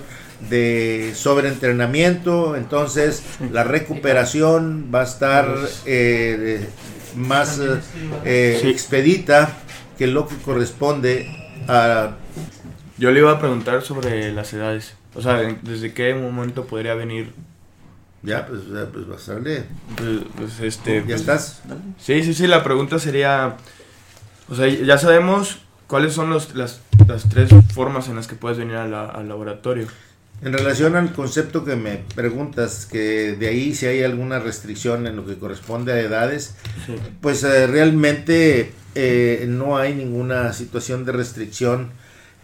de 0.48 1.12
sobreentrenamiento, 1.16 2.54
entonces 2.54 3.22
la 3.50 3.64
recuperación 3.64 4.90
va 4.94 5.00
a 5.00 5.04
estar 5.04 5.48
eh, 5.86 6.68
más 7.16 7.60
expedita 8.24 9.56
que 9.98 10.06
lo 10.06 10.28
que 10.28 10.36
corresponde 10.36 11.26
a... 11.66 12.10
Yo 12.98 13.10
le 13.10 13.20
iba 13.20 13.30
a 13.32 13.38
preguntar 13.38 13.82
sobre 13.82 14.32
las 14.32 14.52
edades. 14.52 14.94
O 15.14 15.22
sea, 15.22 15.34
¿desde 15.62 15.92
qué 15.92 16.14
momento 16.14 16.64
podría 16.66 16.94
venir? 16.94 17.32
Ya, 18.22 18.46
pues, 18.46 18.60
pues 18.92 19.26
darle. 19.26 19.64
Pues, 19.96 20.20
pues, 20.36 20.60
este... 20.60 20.96
¿Ya 21.00 21.04
pues, 21.04 21.20
estás? 21.20 21.62
Sí, 21.98 22.22
sí, 22.22 22.34
sí, 22.34 22.46
la 22.46 22.62
pregunta 22.64 22.98
sería... 22.98 23.56
O 24.48 24.54
sea, 24.54 24.66
ya 24.68 24.96
sabemos 24.98 25.58
cuáles 25.86 26.12
son 26.14 26.30
los, 26.30 26.54
las, 26.54 26.80
las 27.06 27.28
tres 27.28 27.50
formas 27.74 28.08
en 28.08 28.16
las 28.16 28.26
que 28.26 28.34
puedes 28.34 28.58
venir 28.58 28.76
a 28.76 28.86
la- 28.86 29.06
al 29.06 29.28
laboratorio. 29.28 29.86
En 30.42 30.52
relación 30.52 30.96
al 30.96 31.12
concepto 31.12 31.64
que 31.64 31.76
me 31.76 32.02
preguntas, 32.14 32.86
que 32.86 33.36
de 33.36 33.48
ahí 33.48 33.74
si 33.74 33.86
hay 33.86 34.02
alguna 34.02 34.38
restricción 34.38 35.06
en 35.06 35.16
lo 35.16 35.24
que 35.26 35.36
corresponde 35.38 35.92
a 35.94 36.00
edades, 36.00 36.54
Sí. 36.84 36.94
pues 37.22 37.42
eh, 37.42 37.66
realmente 37.66 38.72
eh, 38.94 39.46
no 39.48 39.78
hay 39.78 39.94
ninguna 39.94 40.52
situación 40.52 41.04
de 41.06 41.12
restricción 41.12 41.90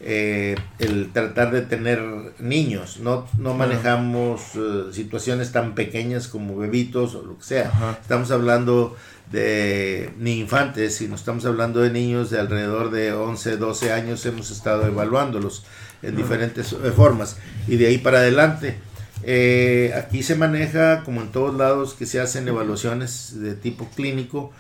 eh, 0.04 0.56
el 0.80 1.12
tratar 1.12 1.52
de 1.52 1.62
tener 1.62 2.00
niños. 2.40 2.98
No, 2.98 3.26
no 3.38 3.54
manejamos 3.54 4.42
eh, 4.56 4.84
situaciones 4.92 5.52
tan 5.52 5.74
pequeñas 5.74 6.26
como 6.28 6.56
bebitos 6.56 7.14
o 7.14 7.22
lo 7.22 7.38
que 7.38 7.44
sea. 7.44 7.68
Ajá. 7.68 7.98
Estamos 8.00 8.30
hablando 8.32 8.96
de 9.30 10.10
ni 10.18 10.40
infantes, 10.40 10.96
sino 10.96 11.14
estamos 11.14 11.46
hablando 11.46 11.80
de 11.80 11.90
niños 11.90 12.30
de 12.30 12.40
alrededor 12.40 12.90
de 12.90 13.12
11, 13.12 13.56
12 13.56 13.92
años. 13.92 14.26
Hemos 14.26 14.50
estado 14.50 14.86
evaluándolos 14.86 15.64
en 16.02 16.16
diferentes 16.16 16.72
eh, 16.72 16.90
formas. 16.90 17.36
Y 17.68 17.76
de 17.76 17.86
ahí 17.86 17.98
para 17.98 18.18
adelante. 18.18 18.78
Eh, 19.24 19.94
aquí 19.96 20.24
se 20.24 20.34
maneja, 20.34 21.04
como 21.04 21.20
en 21.20 21.30
todos 21.30 21.54
lados, 21.54 21.94
que 21.94 22.06
se 22.06 22.18
hacen 22.18 22.48
evaluaciones 22.48 23.40
de 23.40 23.54
tipo 23.54 23.88
clínico. 23.94 24.52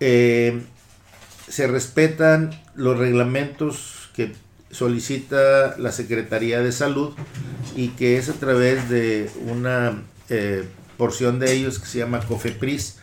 eh, 0.00 0.62
se 1.48 1.66
respetan 1.66 2.50
los 2.76 2.96
reglamentos 2.96 4.08
que 4.14 4.32
solicita 4.70 5.76
la 5.78 5.92
Secretaría 5.92 6.60
de 6.60 6.72
Salud 6.72 7.12
y 7.76 7.88
que 7.88 8.18
es 8.18 8.28
a 8.28 8.34
través 8.34 8.88
de 8.88 9.30
una 9.46 10.02
eh, 10.28 10.64
porción 10.96 11.38
de 11.38 11.52
ellos 11.52 11.78
que 11.78 11.86
se 11.86 11.98
llama 11.98 12.20
COFEPRIS, 12.20 12.98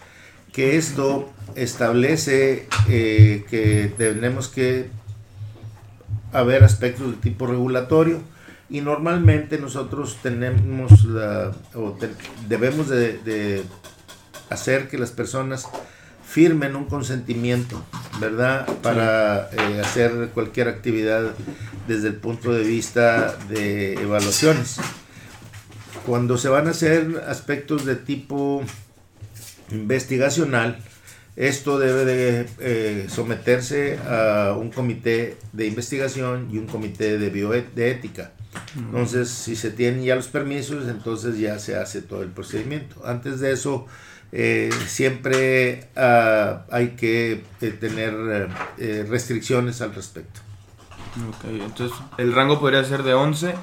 que 0.53 0.77
esto 0.77 1.31
establece 1.55 2.67
eh, 2.89 3.45
que 3.49 3.91
tenemos 3.97 4.47
que 4.47 4.89
haber 6.31 6.63
aspectos 6.63 7.11
de 7.11 7.17
tipo 7.17 7.47
regulatorio 7.47 8.21
y 8.69 8.81
normalmente 8.81 9.57
nosotros 9.57 10.17
tenemos 10.21 11.05
la, 11.05 11.51
o 11.73 11.97
debemos 12.47 12.89
de, 12.89 13.17
de 13.19 13.63
hacer 14.49 14.87
que 14.87 14.97
las 14.97 15.11
personas 15.11 15.67
firmen 16.27 16.75
un 16.75 16.85
consentimiento, 16.85 17.81
¿verdad? 18.19 18.67
Para 18.81 19.49
eh, 19.51 19.81
hacer 19.81 20.29
cualquier 20.33 20.67
actividad 20.67 21.33
desde 21.87 22.09
el 22.09 22.15
punto 22.15 22.51
de 22.53 22.63
vista 22.63 23.37
de 23.49 23.93
evaluaciones. 23.93 24.77
Cuando 26.05 26.37
se 26.37 26.49
van 26.49 26.67
a 26.67 26.71
hacer 26.71 27.23
aspectos 27.27 27.85
de 27.85 27.95
tipo 27.95 28.63
investigacional, 29.71 30.79
esto 31.35 31.77
debe 31.77 32.05
de 32.05 32.45
eh, 32.59 33.07
someterse 33.09 33.99
a 33.99 34.55
un 34.57 34.71
comité 34.71 35.37
de 35.53 35.67
investigación 35.67 36.49
y 36.51 36.57
un 36.57 36.65
comité 36.65 37.17
de 37.17 37.29
bioética. 37.29 38.31
Entonces, 38.75 39.29
si 39.29 39.55
se 39.55 39.69
tienen 39.69 40.03
ya 40.03 40.15
los 40.15 40.27
permisos, 40.29 40.87
entonces 40.87 41.37
ya 41.37 41.59
se 41.59 41.75
hace 41.75 42.01
todo 42.01 42.23
el 42.23 42.29
procedimiento. 42.29 43.05
Antes 43.05 43.39
de 43.39 43.51
eso, 43.51 43.85
eh, 44.31 44.69
siempre 44.87 45.87
ah, 45.95 46.65
hay 46.69 46.89
que 46.89 47.43
eh, 47.61 47.69
tener 47.71 48.49
eh, 48.77 49.05
restricciones 49.07 49.81
al 49.81 49.95
respecto. 49.95 50.41
Ok, 51.29 51.45
entonces 51.45 51.97
el 52.17 52.33
rango 52.33 52.59
podría 52.59 52.83
ser 52.83 53.03
de 53.03 53.13
11. 53.13 53.53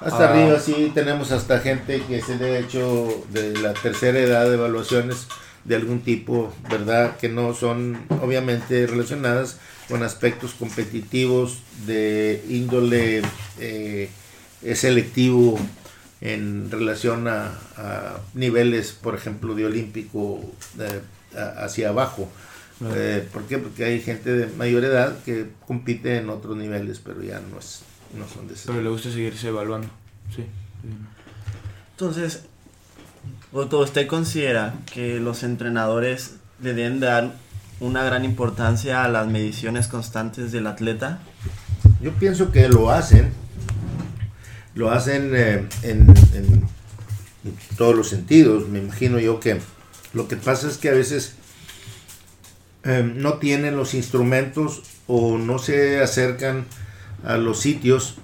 Hasta 0.00 0.30
arriba 0.30 0.58
sí 0.58 0.90
tenemos 0.94 1.30
hasta 1.30 1.60
gente 1.60 2.02
que 2.08 2.20
se 2.22 2.36
le 2.36 2.56
ha 2.56 2.58
hecho 2.58 3.24
de 3.30 3.56
la 3.58 3.72
tercera 3.72 4.18
edad 4.18 4.46
de 4.46 4.54
evaluaciones 4.54 5.28
de 5.64 5.76
algún 5.76 6.00
tipo, 6.00 6.52
¿verdad? 6.68 7.16
Que 7.18 7.28
no 7.28 7.54
son 7.54 8.00
obviamente 8.20 8.86
relacionadas 8.88 9.58
con 9.88 10.02
aspectos 10.02 10.54
competitivos 10.54 11.58
de 11.86 12.42
índole 12.48 13.22
selectivo 14.74 15.56
en 16.22 16.70
relación 16.70 17.28
a, 17.28 17.48
a 17.76 18.20
niveles, 18.34 18.92
por 18.92 19.14
ejemplo, 19.14 19.54
de 19.54 19.66
olímpico 19.66 20.40
eh, 20.78 21.00
a- 21.36 21.64
hacia 21.64 21.88
abajo. 21.90 22.30
Claro. 22.78 22.94
Eh, 22.96 23.28
¿Por 23.32 23.42
qué? 23.44 23.58
Porque 23.58 23.84
hay 23.84 24.00
gente 24.00 24.32
de 24.32 24.46
mayor 24.56 24.84
edad 24.84 25.18
que 25.24 25.48
compite 25.66 26.16
en 26.16 26.30
otros 26.30 26.56
niveles, 26.56 27.00
pero 27.04 27.22
ya 27.22 27.40
no, 27.40 27.58
es, 27.58 27.82
no 28.16 28.26
son 28.28 28.48
de 28.48 28.54
ese 28.54 28.68
Pero 28.68 28.80
le 28.82 28.88
gusta 28.88 29.10
seguirse 29.10 29.48
evaluando. 29.48 29.88
Sí. 30.34 30.44
Entonces, 31.92 32.44
¿usted 33.52 34.06
considera 34.06 34.74
que 34.92 35.20
los 35.20 35.42
entrenadores 35.42 36.36
le 36.60 36.74
deben 36.74 37.00
dar 37.00 37.34
una 37.80 38.02
gran 38.04 38.24
importancia 38.24 39.04
a 39.04 39.08
las 39.08 39.26
mediciones 39.28 39.88
constantes 39.88 40.52
del 40.52 40.66
atleta? 40.66 41.20
Yo 42.00 42.12
pienso 42.14 42.50
que 42.50 42.68
lo 42.68 42.90
hacen, 42.90 43.32
lo 44.74 44.90
hacen 44.90 45.32
eh, 45.34 45.66
en, 45.82 46.08
en 46.34 46.68
todos 47.76 47.94
los 47.94 48.08
sentidos. 48.08 48.68
Me 48.68 48.78
imagino 48.78 49.18
yo 49.18 49.40
que 49.40 49.58
lo 50.12 50.28
que 50.28 50.36
pasa 50.36 50.68
es 50.68 50.76
que 50.76 50.88
a 50.88 50.92
veces 50.92 51.34
eh, 52.84 53.08
no 53.14 53.34
tienen 53.34 53.76
los 53.76 53.94
instrumentos 53.94 54.82
o 55.06 55.38
no 55.38 55.58
se 55.58 56.00
acercan 56.00 56.64
a 57.24 57.36
los 57.36 57.60
sitios 57.60 58.16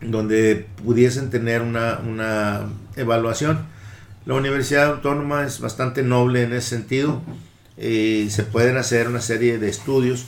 donde 0.00 0.66
pudiesen 0.84 1.30
tener 1.30 1.62
una, 1.62 1.98
una 1.98 2.68
evaluación. 2.96 3.66
La 4.26 4.34
Universidad 4.34 4.86
Autónoma 4.86 5.44
es 5.44 5.60
bastante 5.60 6.02
noble 6.02 6.42
en 6.42 6.52
ese 6.52 6.68
sentido 6.68 7.22
y 7.78 8.28
se 8.30 8.42
pueden 8.42 8.76
hacer 8.76 9.08
una 9.08 9.22
serie 9.22 9.58
de 9.58 9.70
estudios 9.70 10.26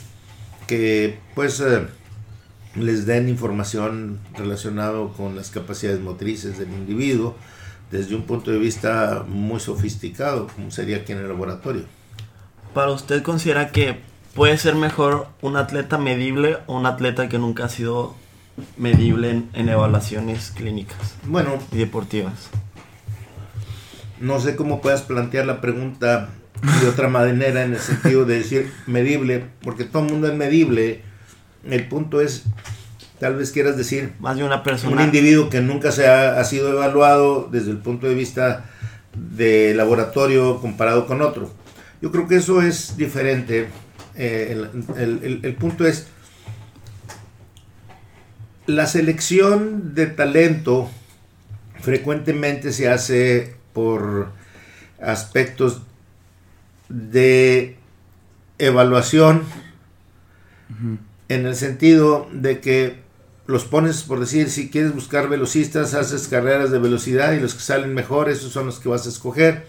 que 0.67 1.19
pues 1.35 1.59
eh, 1.59 1.85
les 2.75 3.05
den 3.05 3.29
información 3.29 4.19
relacionado 4.37 5.13
con 5.13 5.35
las 5.35 5.49
capacidades 5.49 5.99
motrices 5.99 6.57
del 6.57 6.69
individuo 6.71 7.35
desde 7.91 8.15
un 8.15 8.23
punto 8.23 8.51
de 8.51 8.57
vista 8.59 9.25
muy 9.27 9.59
sofisticado 9.59 10.47
como 10.47 10.71
sería 10.71 10.97
aquí 10.97 11.11
en 11.11 11.19
el 11.19 11.27
laboratorio. 11.27 11.83
¿Para 12.73 12.91
usted 12.91 13.21
considera 13.23 13.71
que 13.71 13.99
puede 14.33 14.57
ser 14.57 14.75
mejor 14.75 15.27
un 15.41 15.57
atleta 15.57 15.97
medible 15.97 16.57
o 16.67 16.77
un 16.79 16.85
atleta 16.85 17.27
que 17.27 17.37
nunca 17.37 17.65
ha 17.65 17.69
sido 17.69 18.15
medible 18.77 19.29
en, 19.31 19.49
en 19.53 19.69
evaluaciones 19.69 20.51
clínicas 20.51 21.15
Bueno, 21.25 21.59
y 21.71 21.77
deportivas? 21.77 22.49
no 24.19 24.39
sé 24.39 24.55
cómo 24.55 24.81
puedas 24.81 25.01
plantear 25.01 25.45
la 25.47 25.61
pregunta 25.61 26.29
de 26.81 26.87
otra 26.87 27.09
manera 27.09 27.63
en 27.63 27.73
el 27.73 27.79
sentido 27.79 28.23
de 28.25 28.35
decir 28.35 28.71
medible, 28.85 29.45
porque 29.63 29.83
todo 29.83 30.05
el 30.05 30.11
mundo 30.11 30.27
es 30.27 30.35
medible. 30.35 31.01
El 31.69 31.87
punto 31.87 32.21
es, 32.21 32.43
tal 33.19 33.35
vez 33.35 33.51
quieras 33.51 33.77
decir, 33.77 34.13
Más 34.19 34.37
de 34.37 34.43
una 34.43 34.57
un 34.57 34.63
persona... 34.63 35.03
individuo 35.03 35.49
que 35.49 35.61
nunca 35.61 35.91
se 35.91 36.07
ha, 36.07 36.39
ha 36.39 36.43
sido 36.43 36.69
evaluado 36.71 37.47
desde 37.51 37.71
el 37.71 37.77
punto 37.77 38.07
de 38.07 38.15
vista 38.15 38.65
de 39.15 39.73
laboratorio 39.75 40.59
comparado 40.61 41.05
con 41.05 41.21
otro. 41.21 41.51
Yo 42.01 42.11
creo 42.11 42.27
que 42.27 42.37
eso 42.37 42.61
es 42.61 42.97
diferente. 42.97 43.67
Eh, 44.15 44.49
el, 44.51 44.69
el- 44.97 45.19
el- 45.23 45.39
el 45.43 45.55
punto 45.55 45.85
es, 45.85 46.07
la 48.65 48.87
selección 48.87 49.93
de 49.95 50.07
talento 50.07 50.89
frecuentemente 51.81 52.71
se 52.71 52.89
hace 52.89 53.55
por 53.73 54.31
aspectos 55.01 55.81
de 56.89 57.75
evaluación 58.59 59.43
en 61.33 61.45
el 61.45 61.55
sentido 61.55 62.27
de 62.31 62.59
que 62.59 62.95
los 63.47 63.65
pones, 63.65 64.03
por 64.03 64.19
decir, 64.19 64.49
si 64.49 64.69
quieres 64.69 64.93
buscar 64.93 65.27
velocistas, 65.29 65.93
haces 65.93 66.27
carreras 66.27 66.71
de 66.71 66.79
velocidad 66.79 67.33
y 67.33 67.39
los 67.39 67.53
que 67.53 67.61
salen 67.61 67.93
mejor, 67.93 68.29
esos 68.29 68.51
son 68.51 68.65
los 68.65 68.79
que 68.79 68.89
vas 68.89 69.05
a 69.05 69.09
escoger 69.09 69.65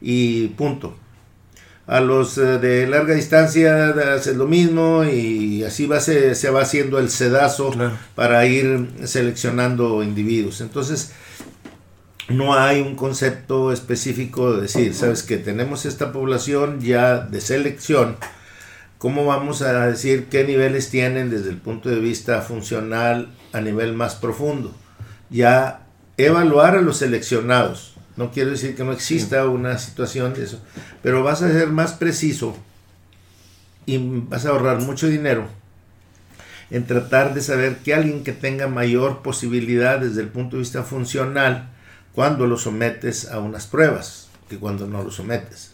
y 0.00 0.48
punto. 0.48 0.96
A 1.86 2.00
los 2.00 2.38
eh, 2.38 2.58
de 2.58 2.86
larga 2.86 3.14
distancia 3.14 3.88
haces 4.14 4.36
lo 4.36 4.46
mismo 4.46 5.04
y 5.04 5.64
así 5.64 5.86
va, 5.86 6.00
se, 6.00 6.34
se 6.34 6.50
va 6.50 6.62
haciendo 6.62 6.98
el 6.98 7.10
sedazo 7.10 7.70
Claro. 7.70 7.96
para 8.14 8.46
ir 8.46 8.88
seleccionando 9.04 10.02
individuos. 10.02 10.60
Entonces, 10.60 11.12
no 12.28 12.54
hay 12.54 12.80
un 12.80 12.94
concepto 12.94 13.72
específico 13.72 14.52
de 14.52 14.62
decir, 14.62 14.94
sabes 14.94 15.24
que 15.24 15.36
tenemos 15.36 15.84
esta 15.84 16.12
población 16.12 16.80
ya 16.80 17.18
de 17.18 17.40
selección, 17.40 18.16
¿cómo 19.00 19.24
vamos 19.24 19.62
a 19.62 19.86
decir 19.86 20.26
qué 20.26 20.44
niveles 20.44 20.90
tienen 20.90 21.30
desde 21.30 21.48
el 21.48 21.56
punto 21.56 21.88
de 21.88 21.98
vista 22.00 22.42
funcional 22.42 23.30
a 23.50 23.62
nivel 23.62 23.94
más 23.94 24.14
profundo? 24.14 24.74
Ya 25.30 25.86
evaluar 26.18 26.76
a 26.76 26.82
los 26.82 26.98
seleccionados. 26.98 27.94
No 28.18 28.30
quiero 28.30 28.50
decir 28.50 28.76
que 28.76 28.84
no 28.84 28.92
exista 28.92 29.48
una 29.48 29.78
situación 29.78 30.34
de 30.34 30.44
eso, 30.44 30.60
pero 31.02 31.24
vas 31.24 31.40
a 31.40 31.50
ser 31.50 31.68
más 31.68 31.94
preciso 31.94 32.54
y 33.86 33.96
vas 34.28 34.44
a 34.44 34.50
ahorrar 34.50 34.82
mucho 34.82 35.08
dinero 35.08 35.48
en 36.70 36.86
tratar 36.86 37.32
de 37.32 37.40
saber 37.40 37.78
que 37.78 37.94
alguien 37.94 38.22
que 38.22 38.32
tenga 38.32 38.68
mayor 38.68 39.22
posibilidad 39.22 39.98
desde 39.98 40.20
el 40.20 40.28
punto 40.28 40.56
de 40.56 40.60
vista 40.60 40.82
funcional, 40.82 41.70
cuando 42.14 42.46
lo 42.46 42.58
sometes 42.58 43.30
a 43.30 43.38
unas 43.38 43.66
pruebas, 43.66 44.28
que 44.50 44.58
cuando 44.58 44.86
no 44.86 45.02
lo 45.02 45.10
sometes. 45.10 45.72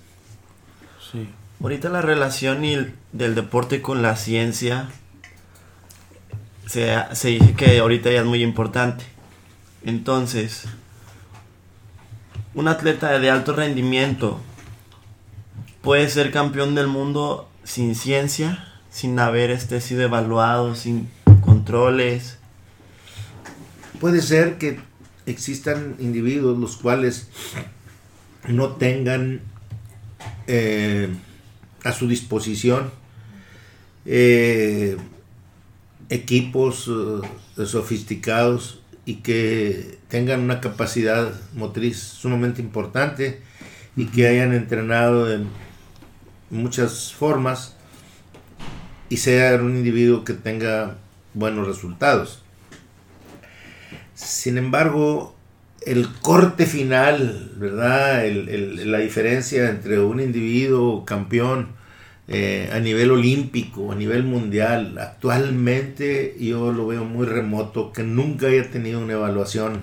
Sí. 1.10 1.28
Ahorita 1.60 1.88
la 1.88 2.02
relación 2.02 2.62
del 3.12 3.34
deporte 3.34 3.80
con 3.80 4.02
la 4.02 4.16
ciencia 4.16 4.88
se, 6.66 6.94
se 7.12 7.28
dice 7.28 7.54
que 7.54 7.78
ahorita 7.78 8.10
ya 8.10 8.20
es 8.20 8.26
muy 8.26 8.42
importante. 8.42 9.04
Entonces, 9.84 10.64
un 12.54 12.68
atleta 12.68 13.18
de 13.18 13.30
alto 13.30 13.54
rendimiento 13.54 14.40
puede 15.82 16.08
ser 16.08 16.30
campeón 16.30 16.74
del 16.74 16.88
mundo 16.88 17.48
sin 17.64 17.94
ciencia, 17.94 18.66
sin 18.90 19.18
haber 19.18 19.50
este 19.50 19.80
sido 19.80 20.02
evaluado, 20.02 20.74
sin 20.74 21.08
controles. 21.40 22.38
Puede 24.00 24.20
ser 24.20 24.58
que 24.58 24.80
existan 25.26 25.96
individuos 25.98 26.58
los 26.58 26.76
cuales 26.76 27.28
no 28.48 28.70
tengan 28.70 29.40
eh, 30.46 31.14
a 31.86 31.92
su 31.92 32.08
disposición 32.08 32.90
eh, 34.04 34.96
equipos 36.08 36.88
eh, 36.88 37.66
sofisticados 37.66 38.80
y 39.04 39.16
que 39.16 39.98
tengan 40.08 40.40
una 40.40 40.60
capacidad 40.60 41.32
motriz 41.54 41.98
sumamente 41.98 42.60
importante 42.60 43.40
y 43.96 44.06
que 44.06 44.26
hayan 44.26 44.52
entrenado 44.52 45.32
en 45.32 45.48
muchas 46.50 47.12
formas 47.12 47.76
y 49.08 49.18
sea 49.18 49.54
un 49.56 49.76
individuo 49.76 50.24
que 50.24 50.34
tenga 50.34 50.98
buenos 51.34 51.66
resultados. 51.66 52.42
Sin 54.14 54.58
embargo, 54.58 55.36
el 55.84 56.08
corte 56.20 56.66
final, 56.66 57.52
¿verdad? 57.56 58.24
la 58.28 58.98
diferencia 58.98 59.70
entre 59.70 60.00
un 60.00 60.20
individuo 60.20 61.04
campeón 61.04 61.75
eh, 62.28 62.70
a 62.72 62.80
nivel 62.80 63.12
olímpico, 63.12 63.92
a 63.92 63.94
nivel 63.94 64.24
mundial, 64.24 64.98
actualmente 64.98 66.36
yo 66.40 66.72
lo 66.72 66.88
veo 66.88 67.04
muy 67.04 67.24
remoto, 67.24 67.92
que 67.92 68.02
nunca 68.02 68.48
haya 68.48 68.68
tenido 68.68 68.98
una 68.98 69.12
evaluación 69.12 69.82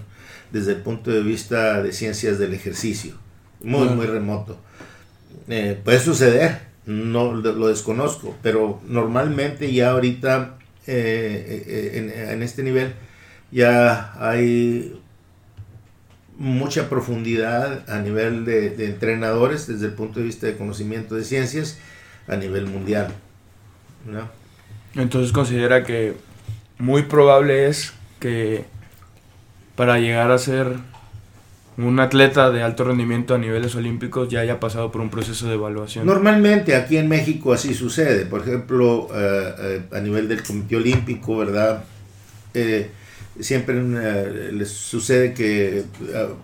desde 0.51 0.73
el 0.73 0.79
punto 0.79 1.09
de 1.09 1.21
vista 1.21 1.81
de 1.81 1.93
ciencias 1.93 2.37
del 2.39 2.53
ejercicio. 2.53 3.13
Muy, 3.63 3.87
muy 3.87 4.07
remoto. 4.07 4.57
Eh, 5.47 5.79
puede 5.81 5.99
suceder, 5.99 6.59
no 6.85 7.33
lo 7.33 7.67
desconozco, 7.69 8.35
pero 8.41 8.81
normalmente 8.89 9.71
ya 9.71 9.91
ahorita 9.91 10.57
eh, 10.85 12.27
en, 12.29 12.43
este 12.43 12.61
nivel 12.61 12.93
ya 13.51 14.13
hay 14.19 14.99
mucha 16.37 16.89
profundidad 16.89 17.89
a 17.89 17.99
nivel 17.99 18.43
de, 18.43 18.71
de 18.71 18.87
entrenadores 18.87 19.67
desde 19.67 19.85
el 19.85 19.93
punto 19.93 20.19
de 20.19 20.25
vista 20.25 20.45
de 20.45 20.57
conocimiento 20.57 21.15
de 21.15 21.23
ciencias 21.23 21.77
a 22.27 22.35
nivel 22.35 22.67
mundial. 22.67 23.13
Entonces 24.95 25.31
considera 25.31 25.83
que 25.83 26.13
muy 26.77 27.03
probable 27.03 27.67
es 27.67 27.93
que 28.19 28.65
para 29.75 29.99
llegar 29.99 30.31
a 30.31 30.37
ser 30.37 30.77
un 31.77 31.99
atleta 31.99 32.51
de 32.51 32.61
alto 32.61 32.83
rendimiento 32.83 33.33
a 33.33 33.37
niveles 33.37 33.75
olímpicos 33.75 34.29
ya 34.29 34.41
haya 34.41 34.59
pasado 34.59 34.91
por 34.91 35.01
un 35.01 35.09
proceso 35.09 35.47
de 35.47 35.55
evaluación. 35.55 36.05
Normalmente 36.05 36.75
aquí 36.75 36.97
en 36.97 37.07
México 37.07 37.53
así 37.53 37.73
sucede. 37.73 38.25
Por 38.25 38.41
ejemplo, 38.41 39.07
eh, 39.13 39.53
eh, 39.59 39.81
a 39.91 39.99
nivel 39.99 40.27
del 40.27 40.43
Comité 40.43 40.75
Olímpico, 40.75 41.37
¿verdad? 41.37 41.83
Eh, 42.53 42.91
siempre 43.39 43.81
les 44.51 44.69
sucede 44.69 45.33
que 45.33 45.85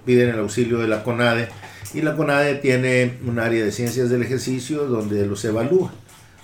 piden 0.06 0.30
el 0.30 0.40
auxilio 0.40 0.80
de 0.80 0.88
la 0.88 1.04
CONADE 1.04 1.50
y 1.94 2.02
la 2.02 2.16
CONADE 2.16 2.56
tiene 2.56 3.18
un 3.26 3.40
área 3.40 3.64
de 3.64 3.72
ciencias 3.72 4.10
del 4.10 4.22
ejercicio 4.22 4.86
donde 4.86 5.26
los 5.26 5.44
evalúa, 5.46 5.92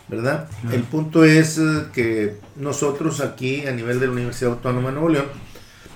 ¿verdad? 0.07 0.47
El 0.71 0.83
punto 0.83 1.23
es 1.23 1.57
eh, 1.57 1.83
que 1.93 2.35
nosotros 2.55 3.21
aquí 3.21 3.65
a 3.67 3.71
nivel 3.71 3.99
de 3.99 4.07
la 4.07 4.13
Universidad 4.13 4.53
Autónoma 4.53 4.89
de 4.89 4.93
Nuevo 4.93 5.09
León 5.09 5.27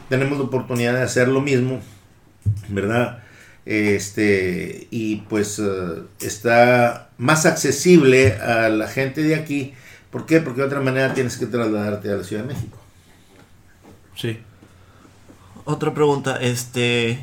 tenemos 0.10 0.38
la 0.38 0.46
oportunidad 0.46 0.94
de 0.94 1.02
hacer 1.02 1.28
lo 1.28 1.42
mismo, 1.42 1.82
¿verdad? 2.70 3.24
Este, 3.66 4.88
y 4.90 5.18
pues 5.30 5.60
eh, 5.60 6.02
está 6.22 7.10
más 7.18 7.46
accesible 7.46 8.34
a 8.34 8.70
la 8.70 8.88
gente 8.88 9.22
de 9.22 9.36
aquí. 9.36 9.74
¿Por 10.10 10.26
qué? 10.26 10.40
Porque 10.40 10.62
de 10.62 10.68
otra 10.68 10.82
manera 10.82 11.14
tienes 11.14 11.38
que 11.38 11.46
trasladarte 11.46 12.12
a 12.12 12.16
la 12.16 12.24
Ciudad 12.24 12.44
de 12.44 12.54
México. 12.54 12.80
Sí. 14.16 14.40
Otra 15.66 15.94
pregunta, 15.94 16.38
este, 16.42 17.20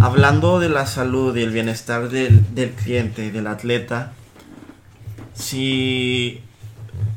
hablando 0.00 0.60
de 0.60 0.68
la 0.68 0.86
salud 0.86 1.36
y 1.36 1.42
el 1.42 1.50
bienestar 1.50 2.08
del, 2.08 2.54
del 2.54 2.70
cliente, 2.70 3.30
del 3.30 3.46
atleta, 3.46 4.12
si, 5.34 6.42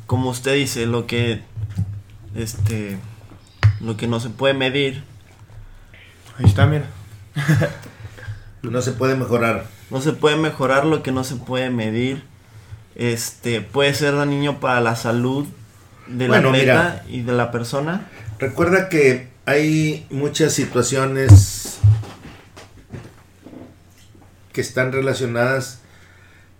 como 0.06 0.30
usted 0.30 0.54
dice, 0.54 0.86
lo 0.86 1.06
que, 1.06 1.42
este, 2.34 2.98
lo 3.80 3.96
que 3.96 4.06
no 4.06 4.20
se 4.20 4.30
puede 4.30 4.54
medir. 4.54 5.02
Ahí 6.38 6.46
está, 6.46 6.66
mira. 6.66 6.86
no 8.62 8.82
se 8.82 8.92
puede 8.92 9.16
mejorar. 9.16 9.66
No 9.90 10.00
se 10.00 10.12
puede 10.12 10.36
mejorar 10.36 10.86
lo 10.86 11.02
que 11.02 11.12
no 11.12 11.24
se 11.24 11.36
puede 11.36 11.70
medir. 11.70 12.22
Este, 12.94 13.60
puede 13.60 13.94
ser 13.94 14.16
dañino 14.16 14.60
para 14.60 14.80
la 14.80 14.96
salud 14.96 15.46
del 16.06 16.34
atleta 16.34 17.04
y 17.08 17.22
de 17.22 17.32
la 17.32 17.50
persona. 17.50 18.06
Recuerda 18.38 18.88
que 18.88 19.28
hay 19.46 20.06
muchas 20.10 20.52
situaciones 20.52 21.79
que 24.52 24.60
están 24.60 24.92
relacionadas 24.92 25.80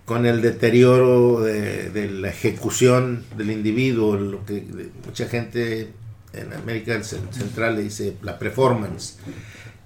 con 0.05 0.27
el 0.27 0.43
deterioro 0.43 1.41
de, 1.41 2.11
la 2.11 2.31
ejecución 2.31 3.25
del 3.37 3.51
individuo, 3.51 4.17
lo 4.17 4.45
que 4.45 4.91
mucha 5.07 5.29
gente 5.29 5.93
en 6.33 6.53
América 6.53 7.01
Central 7.03 7.77
le 7.77 7.83
dice 7.83 8.17
la 8.23 8.39
performance. 8.39 9.19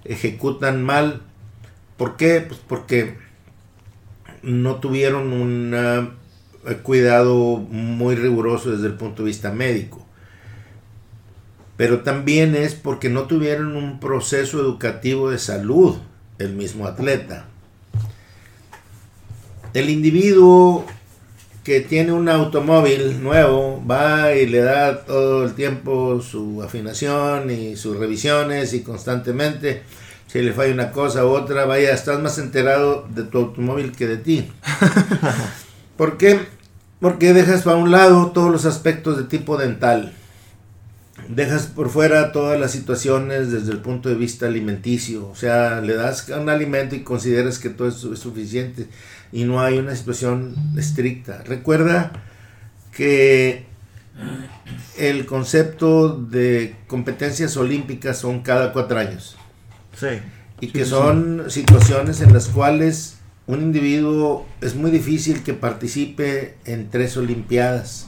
Ejecutan 0.03 0.83
mal. 0.83 1.21
¿Por 1.97 2.17
qué? 2.17 2.41
Pues 2.41 2.59
porque 2.67 3.17
no 4.41 4.77
tuvieron 4.77 5.31
un 5.31 5.73
eh, 5.75 6.77
cuidado 6.81 7.57
muy 7.57 8.15
riguroso 8.15 8.71
desde 8.71 8.87
el 8.87 8.95
punto 8.95 9.23
de 9.23 9.27
vista 9.27 9.51
médico. 9.51 10.05
Pero 11.77 12.01
también 12.01 12.55
es 12.55 12.73
porque 12.73 13.09
no 13.09 13.23
tuvieron 13.23 13.75
un 13.75 13.99
proceso 13.99 14.59
educativo 14.59 15.29
de 15.29 15.37
salud 15.37 15.97
el 16.39 16.53
mismo 16.53 16.87
atleta 16.87 17.45
el 19.75 19.89
individuo 19.89 20.85
que 21.65 21.81
tiene 21.81 22.13
un 22.13 22.29
automóvil 22.29 23.21
nuevo 23.21 23.83
va 23.85 24.33
y 24.33 24.45
le 24.45 24.59
da 24.59 25.03
todo 25.03 25.43
el 25.43 25.53
tiempo 25.53 26.21
su 26.21 26.63
afinación 26.63 27.51
y 27.51 27.75
sus 27.75 27.97
revisiones 27.97 28.73
y 28.73 28.83
constantemente 28.83 29.83
si 30.27 30.41
le 30.41 30.53
falla 30.53 30.73
una 30.73 30.91
cosa 30.91 31.25
u 31.25 31.29
otra, 31.29 31.65
vaya, 31.65 31.93
estás 31.93 32.21
más 32.21 32.37
enterado 32.37 33.05
de 33.13 33.23
tu 33.23 33.37
automóvil 33.37 33.91
que 33.91 34.07
de 34.07 34.17
ti. 34.17 34.49
¿Por 35.97 36.17
qué? 36.17 36.39
Porque 37.01 37.33
dejas 37.33 37.67
a 37.67 37.75
un 37.75 37.91
lado 37.91 38.31
todos 38.31 38.51
los 38.51 38.65
aspectos 38.65 39.17
de 39.17 39.23
tipo 39.23 39.57
dental. 39.57 40.13
Dejas 41.27 41.67
por 41.67 41.89
fuera 41.89 42.31
todas 42.31 42.59
las 42.59 42.71
situaciones 42.71 43.51
desde 43.51 43.71
el 43.71 43.79
punto 43.79 44.09
de 44.09 44.15
vista 44.15 44.47
alimenticio. 44.47 45.27
O 45.27 45.35
sea, 45.35 45.81
le 45.81 45.95
das 45.95 46.29
un 46.29 46.49
alimento 46.49 46.95
y 46.95 47.03
consideras 47.03 47.59
que 47.59 47.69
todo 47.69 47.87
eso 47.87 48.13
es 48.13 48.19
suficiente 48.19 48.87
y 49.31 49.43
no 49.43 49.61
hay 49.61 49.77
una 49.77 49.95
situación 49.95 50.55
estricta. 50.77 51.43
Recuerda 51.43 52.11
que 52.91 53.65
el 54.97 55.25
concepto 55.25 56.15
de 56.15 56.75
competencias 56.87 57.57
olímpicas 57.57 58.17
son 58.17 58.41
cada 58.41 58.71
cuatro 58.71 58.97
años. 58.97 59.35
Sí. 59.99 60.19
Y 60.61 60.67
que 60.67 60.85
son 60.85 61.49
situaciones 61.49 62.21
en 62.21 62.33
las 62.33 62.47
cuales 62.47 63.17
un 63.47 63.61
individuo 63.61 64.47
es 64.61 64.75
muy 64.75 64.89
difícil 64.89 65.43
que 65.43 65.53
participe 65.53 66.55
en 66.65 66.89
tres 66.89 67.17
olimpiadas. 67.17 68.07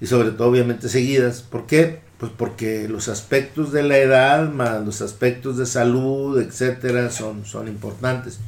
Y 0.00 0.06
sobre 0.06 0.30
todo 0.30 0.48
obviamente 0.48 0.88
seguidas. 0.88 1.42
¿Por 1.42 1.66
qué? 1.66 2.00
Pues 2.18 2.32
porque 2.36 2.88
los 2.88 3.08
aspectos 3.08 3.72
de 3.72 3.82
la 3.82 3.98
edad, 3.98 4.50
más 4.50 4.84
los 4.84 5.02
aspectos 5.02 5.56
de 5.58 5.66
salud, 5.66 6.40
etcétera, 6.40 7.10
son, 7.10 7.44
son 7.44 7.68
importantes. 7.68 8.38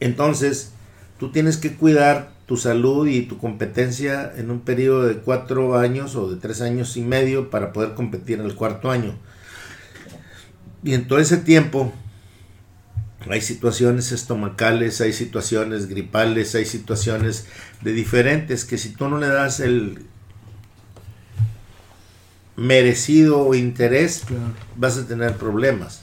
Entonces, 0.00 0.72
tú 1.18 1.32
tienes 1.32 1.56
que 1.56 1.74
cuidar 1.74 2.30
tu 2.46 2.56
salud 2.56 3.06
y 3.06 3.22
tu 3.22 3.38
competencia 3.38 4.32
en 4.36 4.50
un 4.50 4.60
periodo 4.60 5.06
de 5.06 5.16
cuatro 5.18 5.76
años 5.76 6.16
o 6.16 6.30
de 6.30 6.36
tres 6.40 6.62
años 6.62 6.96
y 6.96 7.02
medio 7.02 7.50
para 7.50 7.72
poder 7.72 7.94
competir 7.94 8.40
en 8.40 8.46
el 8.46 8.54
cuarto 8.54 8.90
año. 8.90 9.14
Y 10.82 10.94
en 10.94 11.06
todo 11.06 11.18
ese 11.18 11.36
tiempo 11.36 11.92
hay 13.30 13.40
situaciones 13.40 14.12
estomacales, 14.12 15.00
hay 15.00 15.12
situaciones 15.12 15.88
gripales, 15.88 16.54
hay 16.54 16.64
situaciones 16.64 17.46
de 17.82 17.92
diferentes 17.92 18.64
que 18.64 18.78
si 18.78 18.90
tú 18.90 19.08
no 19.08 19.18
le 19.18 19.28
das 19.28 19.60
el 19.60 20.04
merecido 22.56 23.54
interés, 23.54 24.24
vas 24.76 24.98
a 24.98 25.06
tener 25.06 25.36
problemas. 25.36 26.02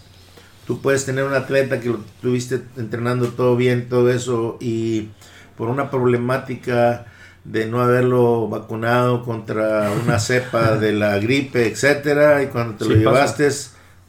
Tú 0.65 0.81
puedes 0.81 1.05
tener 1.05 1.23
un 1.25 1.33
atleta 1.33 1.79
que 1.79 1.89
lo 1.89 1.99
tuviste 2.21 2.61
entrenando 2.77 3.27
todo 3.29 3.55
bien, 3.55 3.89
todo 3.89 4.09
eso, 4.09 4.57
y 4.59 5.09
por 5.57 5.67
una 5.67 5.91
problemática 5.91 7.05
de 7.43 7.67
no 7.67 7.81
haberlo 7.81 8.47
vacunado 8.47 9.23
contra 9.23 9.91
una 9.91 10.19
cepa 10.19 10.77
de 10.77 10.93
la 10.93 11.19
gripe, 11.19 11.67
etcétera, 11.67 12.41
y 12.41 12.47
cuando 12.47 12.77
te 12.77 12.85
lo 12.85 12.95
llevaste, 12.95 13.49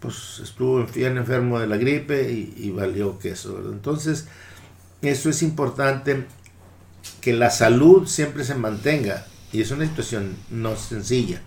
pues 0.00 0.40
estuvo 0.42 0.84
bien 0.84 1.16
enfermo 1.16 1.58
de 1.58 1.66
la 1.66 1.76
gripe 1.76 2.30
y, 2.30 2.70
valió 2.70 3.18
queso. 3.18 3.58
Entonces, 3.70 4.28
eso 5.02 5.30
es 5.30 5.42
importante 5.42 6.26
que 7.20 7.32
la 7.32 7.50
salud 7.50 8.06
siempre 8.06 8.44
se 8.44 8.54
mantenga 8.54 9.26
y 9.52 9.60
es 9.60 9.70
una 9.70 9.86
situación 9.86 10.36
no 10.50 10.76
sencilla, 10.76 11.40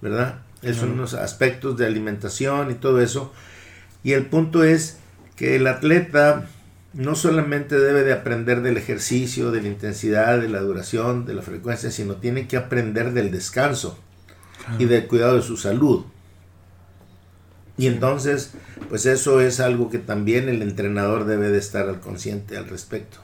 ¿verdad? 0.00 0.42
Es 0.62 0.82
unos 0.82 1.14
aspectos 1.14 1.76
de 1.76 1.86
alimentación 1.86 2.70
y 2.70 2.74
todo 2.74 3.00
eso. 3.00 3.32
Y 4.02 4.12
el 4.12 4.26
punto 4.26 4.64
es 4.64 4.98
que 5.36 5.54
el 5.54 5.66
atleta 5.68 6.48
no 6.94 7.14
solamente 7.14 7.78
debe 7.78 8.02
de 8.02 8.12
aprender 8.12 8.60
del 8.62 8.76
ejercicio, 8.76 9.52
de 9.52 9.62
la 9.62 9.68
intensidad, 9.68 10.40
de 10.40 10.48
la 10.48 10.60
duración, 10.60 11.26
de 11.26 11.34
la 11.34 11.42
frecuencia, 11.42 11.92
sino 11.92 12.16
tiene 12.16 12.48
que 12.48 12.56
aprender 12.56 13.12
del 13.12 13.30
descanso 13.30 13.98
y 14.78 14.86
del 14.86 15.06
cuidado 15.06 15.36
de 15.36 15.42
su 15.42 15.56
salud. 15.56 16.04
Y 17.78 17.86
entonces, 17.86 18.52
pues 18.88 19.06
eso 19.06 19.40
es 19.40 19.60
algo 19.60 19.88
que 19.88 19.98
también 19.98 20.48
el 20.48 20.62
entrenador 20.62 21.24
debe 21.24 21.48
de 21.48 21.58
estar 21.58 21.88
al 21.88 22.00
consciente 22.00 22.56
al 22.56 22.68
respecto. 22.68 23.18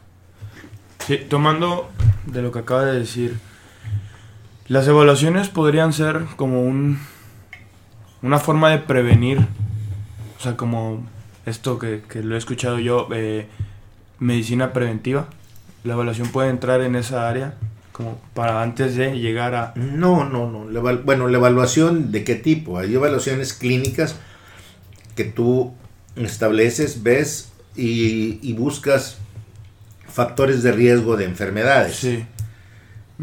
Sí, 1.07 1.19
tomando 1.29 1.91
de 2.27 2.41
lo 2.41 2.53
que 2.53 2.61
acaba 2.61 2.85
de 2.85 2.99
decir, 2.99 3.37
las 4.69 4.87
evaluaciones 4.87 5.49
podrían 5.49 5.93
ser 5.93 6.25
como 6.37 6.63
un 6.63 6.99
una 8.25 8.39
forma 8.39 8.71
de 8.71 8.79
prevenir, 8.79 9.39
o 10.39 10.43
sea, 10.43 10.57
como 10.57 11.07
esto 11.45 11.79
que, 11.79 12.01
lo 12.23 12.35
he 12.35 12.39
escuchado 12.39 12.79
yo, 12.79 13.07
eh, 13.13 13.47
medicina 14.19 14.73
preventiva. 14.73 15.27
La 15.85 15.93
evaluación 15.93 16.29
puede 16.29 16.49
entrar 16.49 16.81
en 16.81 16.97
esa 16.97 17.29
área 17.29 17.55
como 17.93 18.19
para 18.33 18.63
antes 18.63 18.97
de 18.97 19.19
llegar 19.19 19.55
a... 19.55 19.73
No, 19.77 20.25
no, 20.25 20.49
no. 20.49 20.83
bueno, 21.05 21.29
la 21.29 21.37
evaluación 21.37 22.13
de 22.13 22.25
qué 22.25 22.35
tipo. 22.35 22.79
Hay 22.79 22.95
evaluaciones 22.95 23.53
clínicas 23.53 24.17
que 25.17 25.25
tú 25.25 25.75
estableces, 26.17 27.03
ves 27.03 27.51
y, 27.77 28.39
y 28.43 28.53
buscas 28.53 29.19
factores 30.09 30.63
de 30.63 30.73
riesgo 30.73 31.17
de 31.17 31.25
enfermedades. 31.25 31.97
Sí. 31.97 32.25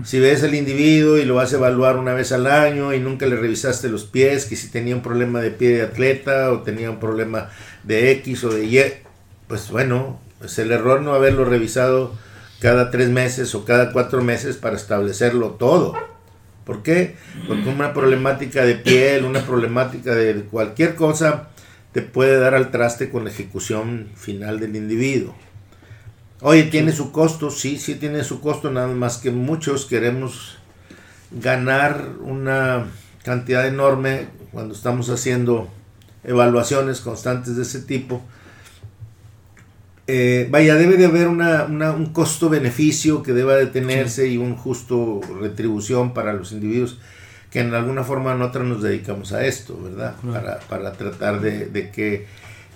Si 0.06 0.20
ves 0.20 0.42
al 0.44 0.56
individuo 0.56 1.18
y 1.18 1.26
lo 1.26 1.36
vas 1.36 1.52
a 1.52 1.58
evaluar 1.58 1.98
una 1.98 2.14
vez 2.14 2.32
al 2.32 2.48
año 2.48 2.94
y 2.94 3.00
nunca 3.00 3.26
le 3.26 3.36
revisaste 3.36 3.90
los 3.90 4.06
pies, 4.06 4.46
que 4.46 4.56
si 4.56 4.70
tenía 4.70 4.96
un 4.96 5.02
problema 5.02 5.42
de 5.42 5.52
pie 5.52 5.70
de 5.70 5.82
atleta 5.82 6.52
o 6.52 6.62
tenía 6.62 6.90
un 6.90 7.00
problema 7.00 7.50
de 7.84 8.12
X 8.12 8.46
o 8.46 8.50
de 8.50 8.66
Y, 8.66 8.82
pues 9.48 9.70
bueno, 9.70 10.20
es 10.44 10.58
el 10.60 10.72
error 10.72 11.02
no 11.02 11.14
haberlo 11.14 11.44
revisado 11.44 12.14
cada 12.62 12.90
tres 12.90 13.10
meses 13.10 13.54
o 13.54 13.66
cada 13.66 13.92
cuatro 13.92 14.22
meses 14.24 14.56
para 14.56 14.78
establecerlo 14.78 15.52
todo. 15.52 15.94
¿Por 16.66 16.84
qué? 16.84 17.18
Porque 17.48 17.68
una 17.68 17.94
problemática 17.94 18.64
de 18.64 18.76
piel, 18.76 19.26
una 19.26 19.46
problemática 19.46 20.16
de 20.16 20.44
cualquier 20.44 20.96
cosa, 20.96 21.50
te 21.92 22.02
puede 22.02 22.40
dar 22.40 22.56
al 22.56 22.72
traste 22.72 23.10
con 23.10 23.26
la 23.26 23.32
ejecución 23.32 24.10
final 24.16 24.60
del 24.60 24.76
individuo. 24.76 25.36
Oye, 26.42 26.64
tiene 26.64 26.92
su 26.92 27.12
costo, 27.12 27.52
sí, 27.52 27.78
sí 27.78 27.96
tiene 27.96 28.24
su 28.24 28.42
costo, 28.42 28.72
nada 28.72 28.88
más 28.88 29.18
que 29.18 29.30
muchos 29.30 29.86
queremos 29.86 30.58
ganar 31.32 32.10
una 32.22 32.88
cantidad 33.24 33.68
enorme 33.68 34.28
cuando 34.52 34.74
estamos 34.74 35.10
haciendo 35.10 35.70
evaluaciones 36.24 37.02
constantes 37.02 37.56
de 37.58 37.62
ese 37.64 37.82
tipo. 37.82 38.22
Eh, 40.08 40.48
vaya, 40.50 40.76
debe 40.76 40.98
de 40.98 41.06
haber 41.06 41.28
una, 41.28 41.66
un 41.66 42.08
costo-beneficio 42.08 43.22
que 43.22 43.34
deba 43.34 43.56
de 43.56 43.68
tenerse 43.68 44.28
y 44.28 44.38
un 44.38 44.56
justo 44.56 45.22
retribución 45.40 46.14
para 46.14 46.34
los 46.34 46.52
individuos 46.52 46.98
que 47.52 47.60
en 47.60 47.76
alguna 47.76 48.04
forma 48.04 48.34
nosotros 48.34 48.66
nos 48.66 48.82
dedicamos 48.82 49.34
a 49.34 49.46
esto, 49.46 49.78
¿verdad? 49.84 50.16
Para, 50.32 50.60
para, 50.62 50.94
tratar 50.94 51.42
de, 51.42 51.66
de 51.66 51.92
que 51.92 52.26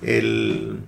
el, 0.01 0.79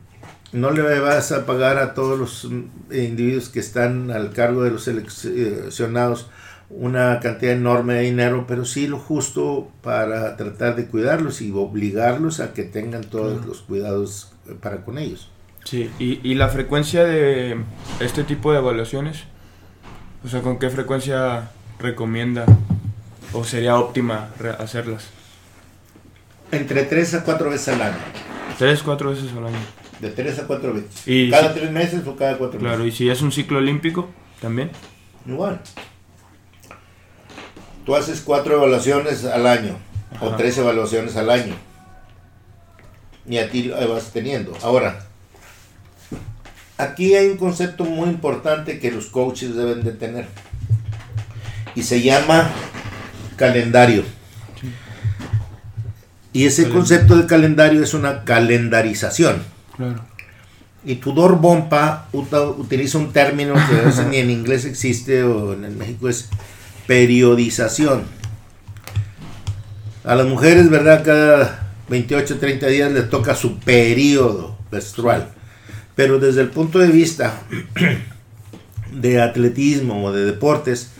no 0.52 0.72
le 0.72 1.00
vas 1.00 1.32
a 1.32 1.46
pagar 1.46 1.78
a 1.78 1.94
todos 1.94 2.20
los 2.20 2.44
individuos 2.92 3.50
que 3.50 3.62
están 3.62 4.12
al 4.12 4.32
cargo 4.34 4.64
de 4.64 4.72
los 4.72 4.84
seleccionados 4.84 6.30
una 6.70 7.22
cantidad 7.22 7.54
enorme 7.54 7.94
de 7.94 8.02
dinero, 8.02 8.44
pero 8.46 8.66
sí 8.66 8.88
lo 8.88 9.00
justo 9.00 9.72
para 9.82 10.36
tratar 10.36 10.76
de 10.76 10.88
cuidarlos 10.88 11.42
y 11.42 11.52
obligarlos 11.52 12.42
a 12.42 12.54
que 12.54 12.64
tengan 12.64 13.06
todos 13.06 13.46
los 13.46 13.62
cuidados 13.62 14.34
para 14.62 14.84
con 14.84 14.98
ellos. 14.98 15.30
Sí, 15.64 15.90
y, 15.98 16.20
y 16.30 16.36
la 16.36 16.50
frecuencia 16.50 17.06
de 17.06 17.58
este 18.02 18.26
tipo 18.26 18.52
de 18.52 18.60
evaluaciones, 18.60 19.24
o 20.26 20.28
sea, 20.28 20.42
¿con 20.42 20.60
qué 20.60 20.70
frecuencia 20.70 21.52
recomienda 21.80 22.46
o 23.34 23.44
sería 23.44 23.78
óptima 23.78 24.30
hacerlas? 24.60 25.08
Entre 26.52 26.84
3 26.84 27.14
a 27.16 27.24
4 27.24 27.50
veces 27.50 27.68
al 27.70 27.82
año. 27.82 27.98
3, 28.58 28.84
4 28.84 29.10
veces 29.10 29.32
al 29.34 29.48
año. 29.48 29.58
De 30.00 30.12
tres 30.12 30.38
a 30.38 30.46
cuatro 30.46 30.74
veces. 30.74 31.32
¿Cada 31.32 31.54
tres 31.54 31.72
meses 31.72 32.06
o 32.06 32.16
cada 32.16 32.38
cuatro 32.38 32.60
meses? 32.60 32.76
Claro, 32.76 32.86
y 32.86 32.92
si 32.92 33.10
es 33.10 33.22
un 33.22 33.32
ciclo 33.32 33.58
olímpico, 33.58 34.08
también. 34.40 34.70
Igual. 35.26 35.60
Tú 37.86 37.96
haces 37.96 38.22
cuatro 38.22 38.56
evaluaciones 38.58 39.26
al 39.26 39.48
año, 39.48 39.78
o 40.22 40.30
tres 40.36 40.58
evaluaciones 40.58 41.16
al 41.16 41.30
año. 41.32 41.56
Y 43.28 43.38
a 43.38 43.50
ti 43.50 43.70
vas 43.70 44.12
teniendo. 44.12 44.54
Ahora, 44.62 45.08
aquí 46.78 47.16
hay 47.16 47.28
un 47.30 47.38
concepto 47.38 47.84
muy 47.84 48.10
importante 48.10 48.80
que 48.80 48.92
los 48.92 49.08
coaches 49.08 49.56
deben 49.56 49.84
de 49.84 49.94
tener. 49.94 50.28
Y 51.76 51.84
se 51.84 52.02
llama 52.02 52.52
calendario. 53.38 54.04
Y 56.34 56.46
ese 56.46 56.70
concepto 56.70 57.16
de 57.16 57.26
calendario 57.26 57.82
es 57.82 57.94
una 57.94 58.24
calendarización. 58.24 59.42
Y 60.86 60.96
Tudor 60.96 61.40
Bompa 61.40 62.10
utiliza 62.12 62.98
un 62.98 63.12
término 63.12 63.54
que 63.54 64.04
ni 64.10 64.18
en 64.18 64.30
inglés 64.30 64.66
existe 64.66 65.24
o 65.24 65.54
en 65.54 65.78
México 65.78 66.10
es 66.10 66.30
periodización. 66.86 68.04
A 70.04 70.16
las 70.16 70.28
mujeres, 70.28 70.70
¿verdad? 70.70 71.04
Cada 71.04 71.68
28, 71.90 72.38
30 72.38 72.68
días 72.68 72.92
les 72.92 73.10
toca 73.10 73.36
su 73.36 73.60
periodo 73.60 74.58
menstrual. 74.72 75.30
Pero 75.96 76.20
desde 76.20 76.42
el 76.42 76.50
punto 76.50 76.80
de 76.80 76.88
vista 76.88 77.42
de 78.92 79.22
atletismo 79.22 80.06
o 80.06 80.12
de 80.14 80.26
deportes, 80.26 80.92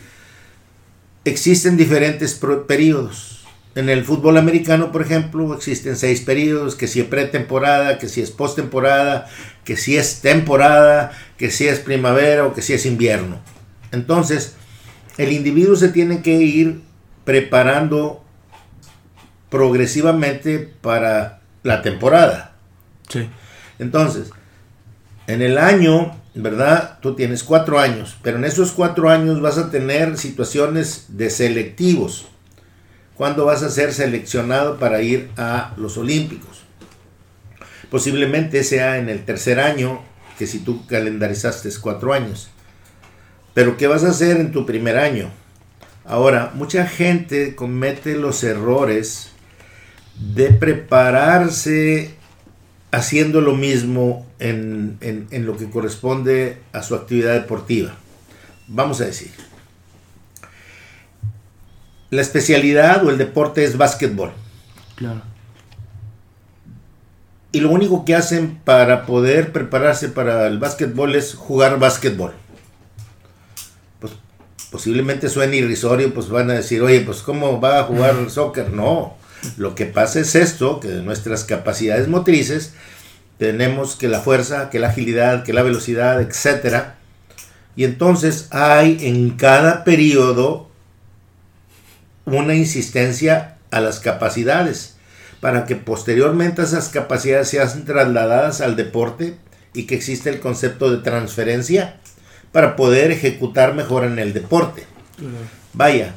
existen 1.28 1.76
diferentes 1.76 2.40
periodos. 2.66 3.46
En 3.74 3.88
el 3.88 4.04
fútbol 4.04 4.38
americano, 4.38 4.90
por 4.90 5.02
ejemplo, 5.02 5.54
existen 5.54 5.96
seis 5.96 6.20
periodos, 6.20 6.74
que 6.74 6.88
si 6.88 7.00
es 7.00 7.06
pretemporada, 7.06 7.98
que 7.98 8.08
si 8.08 8.20
es 8.20 8.30
postemporada, 8.30 9.28
que 9.64 9.76
si 9.76 9.96
es 9.96 10.20
temporada, 10.20 11.12
que 11.36 11.50
si 11.50 11.68
es 11.68 11.78
primavera 11.78 12.44
o 12.46 12.54
que 12.54 12.62
si 12.62 12.72
es 12.72 12.86
invierno. 12.86 13.40
Entonces, 13.92 14.56
el 15.16 15.32
individuo 15.32 15.76
se 15.76 15.90
tiene 15.90 16.22
que 16.22 16.34
ir 16.34 16.80
preparando 17.24 18.24
progresivamente 19.50 20.58
para 20.58 21.40
la 21.62 21.82
temporada. 21.82 22.56
Sí. 23.08 23.28
Entonces, 23.78 24.30
en 25.28 25.42
el 25.42 25.58
año, 25.58 26.20
¿verdad? 26.34 26.98
Tú 27.00 27.14
tienes 27.14 27.44
cuatro 27.44 27.78
años, 27.78 28.16
pero 28.22 28.38
en 28.38 28.44
esos 28.44 28.72
cuatro 28.72 29.10
años 29.10 29.40
vas 29.40 29.58
a 29.58 29.70
tener 29.70 30.18
situaciones 30.18 31.04
de 31.10 31.30
selectivos 31.30 32.26
cuándo 33.18 33.44
vas 33.44 33.64
a 33.64 33.68
ser 33.68 33.92
seleccionado 33.92 34.78
para 34.78 35.02
ir 35.02 35.28
a 35.36 35.74
los 35.76 35.98
Olímpicos. 35.98 36.62
Posiblemente 37.90 38.62
sea 38.62 38.96
en 38.98 39.08
el 39.08 39.24
tercer 39.24 39.58
año, 39.58 40.00
que 40.38 40.46
si 40.46 40.60
tú 40.60 40.86
calendarizaste 40.86 41.68
cuatro 41.82 42.14
años. 42.14 42.48
Pero 43.54 43.76
¿qué 43.76 43.88
vas 43.88 44.04
a 44.04 44.10
hacer 44.10 44.36
en 44.36 44.52
tu 44.52 44.64
primer 44.64 44.96
año? 44.96 45.30
Ahora, 46.04 46.52
mucha 46.54 46.86
gente 46.86 47.56
comete 47.56 48.14
los 48.14 48.44
errores 48.44 49.32
de 50.14 50.50
prepararse 50.50 52.17
haciendo 52.90 53.40
lo 53.40 53.54
mismo 53.54 54.26
en, 54.38 54.98
en 55.00 55.46
lo 55.46 55.56
que 55.56 55.68
corresponde 55.70 56.58
a 56.72 56.82
su 56.82 56.94
actividad 56.94 57.34
deportiva. 57.34 57.94
Vamos 58.66 59.00
a 59.00 59.06
decir, 59.06 59.30
la 62.10 62.22
especialidad 62.22 63.04
o 63.04 63.10
el 63.10 63.18
deporte 63.18 63.64
es 63.64 63.76
básquetbol. 63.76 64.32
Claro. 64.96 65.22
Y 67.52 67.60
lo 67.60 67.70
único 67.70 68.04
que 68.04 68.14
hacen 68.14 68.60
para 68.64 69.04
poder 69.06 69.52
prepararse 69.52 70.08
para 70.08 70.46
el 70.46 70.58
básquetbol 70.58 71.14
es 71.14 71.34
jugar 71.34 71.78
básquetbol. 71.78 72.32
Pues 74.00 74.12
posiblemente 74.70 75.28
suene 75.28 75.56
irrisorio, 75.56 76.12
pues 76.12 76.28
van 76.28 76.50
a 76.50 76.54
decir, 76.54 76.82
oye, 76.82 77.00
pues 77.00 77.22
¿cómo 77.22 77.60
va 77.60 77.80
a 77.80 77.84
jugar 77.84 78.30
soccer? 78.30 78.70
No, 78.70 79.16
lo 79.56 79.74
que 79.74 79.86
pasa 79.86 80.20
es 80.20 80.34
esto, 80.34 80.80
que 80.80 80.88
de 80.88 81.02
nuestras 81.02 81.44
capacidades 81.44 82.08
motrices 82.08 82.72
tenemos 83.38 83.94
que 83.96 84.08
la 84.08 84.20
fuerza, 84.20 84.68
que 84.70 84.80
la 84.80 84.88
agilidad, 84.88 85.44
que 85.44 85.52
la 85.52 85.62
velocidad, 85.62 86.20
etcétera. 86.20 86.96
Y 87.76 87.84
entonces 87.84 88.48
hay 88.50 88.98
en 89.02 89.30
cada 89.36 89.84
periodo 89.84 90.68
una 92.24 92.54
insistencia 92.54 93.56
a 93.70 93.80
las 93.80 94.00
capacidades 94.00 94.96
para 95.40 95.66
que 95.66 95.76
posteriormente 95.76 96.62
esas 96.62 96.88
capacidades 96.88 97.48
sean 97.48 97.84
trasladadas 97.84 98.60
al 98.60 98.74
deporte 98.74 99.36
y 99.72 99.84
que 99.84 99.94
existe 99.94 100.30
el 100.30 100.40
concepto 100.40 100.90
de 100.90 100.98
transferencia 100.98 102.00
para 102.50 102.74
poder 102.76 103.12
ejecutar 103.12 103.74
mejor 103.74 104.04
en 104.04 104.18
el 104.18 104.32
deporte. 104.32 104.84
Vaya, 105.72 106.14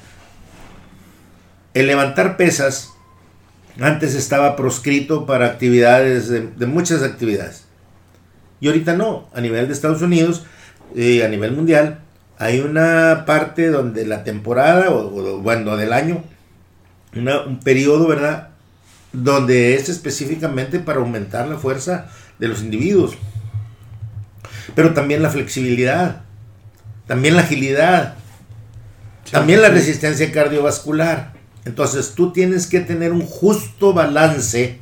el 1.74 1.88
levantar 1.88 2.38
pesas 2.38 2.90
antes 3.82 4.16
estaba 4.16 4.56
proscrito 4.56 5.26
para 5.26 5.48
actividades, 5.48 6.30
de, 6.30 6.66
muchas 6.66 7.04
actividades. 7.04 7.66
Y 8.60 8.68
ahorita 8.68 8.94
no, 8.96 9.28
a 9.34 9.42
nivel 9.42 9.68
de 9.68 9.74
Estados 9.74 10.02
Unidos 10.02 10.46
y 10.96 11.22
a 11.22 11.28
nivel 11.28 11.54
mundial, 11.54 12.00
hay 12.38 12.60
una 12.60 13.24
parte 13.26 13.70
donde 13.70 14.06
la 14.06 14.24
temporada, 14.24 14.90
o, 14.90 15.40
bueno, 15.40 15.78
del 15.78 15.94
año, 15.94 16.24
un 17.16 17.60
periodo, 17.64 18.08
¿verdad? 18.08 18.50
Donde 19.14 19.76
es 19.76 19.90
específicamente 19.90 20.80
para 20.80 21.00
aumentar 21.00 21.48
la 21.48 21.58
fuerza 21.58 22.08
de 22.40 22.48
los 22.48 22.62
individuos. 22.62 23.18
Pero 24.76 24.94
también 24.94 25.22
la 25.22 25.30
flexibilidad, 25.30 26.22
también 27.08 27.36
la 27.36 27.42
agilidad, 27.42 28.16
también 29.32 29.62
la 29.62 29.70
resistencia 29.70 30.32
cardiovascular. 30.32 31.31
Entonces 31.66 32.14
tú 32.16 32.32
tienes 32.32 32.68
que 32.68 32.80
tener 32.80 33.12
un 33.12 33.26
justo 33.26 33.94
balance 33.94 34.80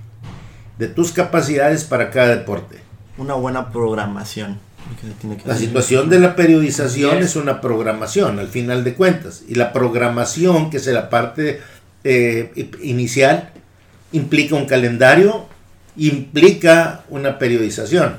de 0.77 0.87
tus 0.87 1.11
capacidades 1.11 1.83
para 1.83 2.09
cada 2.09 2.35
deporte. 2.35 2.79
Una 3.17 3.33
buena 3.33 3.69
programación. 3.69 4.59
la 5.45 5.55
situación 5.55 6.09
de 6.09 6.19
la 6.19 6.35
periodización 6.37 7.17
es 7.17 7.35
una 7.35 7.59
programación, 7.59 8.39
al 8.39 8.47
final 8.47 8.83
de 8.85 8.93
cuentas. 8.93 9.43
Y 9.47 9.55
la 9.55 9.73
programación, 9.73 10.69
que 10.69 10.77
es 10.77 10.87
la 10.87 11.09
parte 11.09 11.59
eh, 12.05 12.71
inicial, 12.81 13.51
implica 14.13 14.55
un 14.55 14.65
calendario, 14.65 15.47
implica 15.97 17.03
una 17.09 17.37
periodización. 17.37 18.17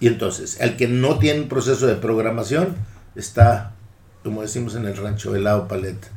Y 0.00 0.08
entonces, 0.08 0.58
el 0.60 0.76
que 0.76 0.88
no 0.88 1.18
tiene 1.18 1.42
un 1.42 1.48
proceso 1.48 1.86
de 1.86 1.94
programación 1.94 2.76
está, 3.14 3.72
como 4.24 4.42
decimos 4.42 4.74
en 4.74 4.86
el 4.86 4.96
rancho, 4.96 5.34
helado 5.34 5.68
paleta. 5.68 6.08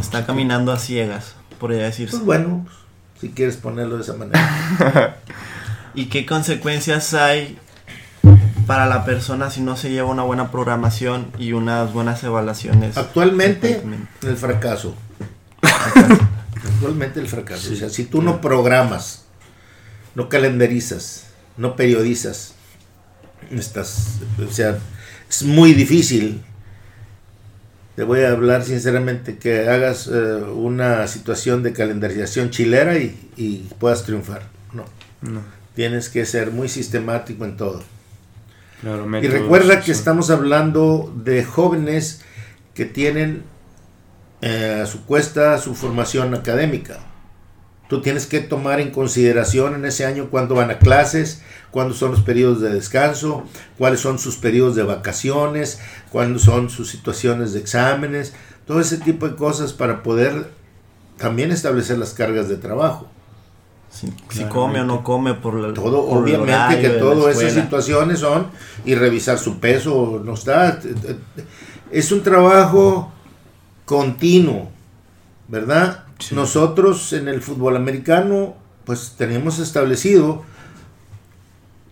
Está 0.00 0.26
caminando 0.26 0.72
a 0.72 0.78
ciegas, 0.78 1.34
podría 1.58 1.84
decirse. 1.84 2.16
Pues 2.16 2.24
bueno, 2.24 2.66
si 3.20 3.30
quieres 3.30 3.56
ponerlo 3.56 3.96
de 3.96 4.02
esa 4.02 4.14
manera. 4.14 5.16
¿Y 5.94 6.06
qué 6.06 6.26
consecuencias 6.26 7.14
hay 7.14 7.58
para 8.66 8.86
la 8.86 9.04
persona 9.04 9.50
si 9.50 9.62
no 9.62 9.76
se 9.76 9.90
lleva 9.90 10.10
una 10.10 10.22
buena 10.22 10.50
programación 10.50 11.28
y 11.38 11.52
unas 11.52 11.92
buenas 11.92 12.22
evaluaciones? 12.24 12.96
Actualmente, 12.98 13.82
el 14.22 14.36
fracaso. 14.36 14.94
Actualmente 15.62 17.20
el 17.20 17.28
fracaso. 17.28 17.72
O 17.72 17.76
sea, 17.76 17.88
si 17.88 18.04
tú 18.04 18.20
no 18.20 18.40
programas, 18.40 19.24
no 20.14 20.28
calendarizas, 20.28 21.28
no 21.56 21.76
periodizas, 21.76 22.54
estás, 23.50 24.18
o 24.46 24.52
sea, 24.52 24.78
es 25.28 25.42
muy 25.42 25.72
difícil 25.72 26.42
te 27.96 28.04
voy 28.04 28.20
a 28.20 28.30
hablar 28.30 28.62
sinceramente 28.62 29.38
que 29.38 29.70
hagas 29.70 30.06
eh, 30.06 30.12
una 30.12 31.06
situación 31.06 31.62
de 31.62 31.72
calendarización 31.72 32.50
chilera 32.50 32.98
y, 32.98 33.68
puedas 33.78 34.04
triunfar. 34.04 34.42
No. 34.72 34.84
no. 35.22 35.40
Tienes 35.74 36.10
que 36.10 36.26
ser 36.26 36.50
muy 36.52 36.68
sistemático 36.68 37.46
en 37.46 37.56
todo. 37.56 37.82
y 38.82 39.26
recuerda 39.28 39.80
que 39.80 39.92
estamos 39.92 40.28
hablando 40.30 41.10
de 41.16 41.42
jóvenes 41.42 42.20
que 42.74 42.84
tienen 42.84 43.44
eh, 44.42 44.80
a 44.82 44.86
su 44.86 45.06
cuesta 45.06 45.56
su 45.56 45.74
formación 45.74 46.34
académica. 46.34 46.98
Tú 47.88 48.02
tienes 48.02 48.26
que 48.26 48.40
tomar 48.40 48.80
en 48.80 48.90
consideración 48.90 49.74
en 49.74 49.84
ese 49.84 50.04
año 50.06 50.28
cuándo 50.28 50.56
van 50.56 50.70
a 50.70 50.78
clases, 50.78 51.42
cuándo 51.70 51.94
son 51.94 52.10
los 52.12 52.20
periodos 52.20 52.60
de 52.60 52.70
descanso, 52.70 53.44
cuáles 53.78 54.00
son 54.00 54.18
sus 54.18 54.36
periodos 54.36 54.74
de 54.74 54.82
vacaciones, 54.82 55.80
cuándo 56.10 56.38
son 56.38 56.68
sus 56.68 56.90
situaciones 56.90 57.52
de 57.52 57.60
exámenes, 57.60 58.34
todo 58.66 58.80
ese 58.80 58.98
tipo 58.98 59.28
de 59.28 59.36
cosas 59.36 59.72
para 59.72 60.02
poder 60.02 60.50
también 61.16 61.52
establecer 61.52 61.98
las 61.98 62.12
cargas 62.12 62.48
de 62.48 62.56
trabajo. 62.56 63.08
si 63.90 64.44
come 64.44 64.80
o 64.80 64.84
no 64.84 65.04
come 65.04 65.34
por 65.34 65.54
la 65.54 65.72
todo 65.72 66.00
obviamente 66.00 66.80
que 66.80 66.88
todas 66.88 67.38
esas 67.38 67.52
situaciones 67.52 68.18
son 68.18 68.48
y 68.84 68.94
revisar 68.94 69.38
su 69.38 69.58
peso 69.58 70.20
no 70.24 70.34
está 70.34 70.80
es 71.90 72.10
un 72.10 72.22
trabajo 72.22 73.12
continuo 73.84 74.68
verdad 75.48 76.05
nosotros 76.32 77.12
en 77.12 77.28
el 77.28 77.42
fútbol 77.42 77.76
americano 77.76 78.56
pues 78.84 79.14
tenemos 79.18 79.58
establecido 79.58 80.44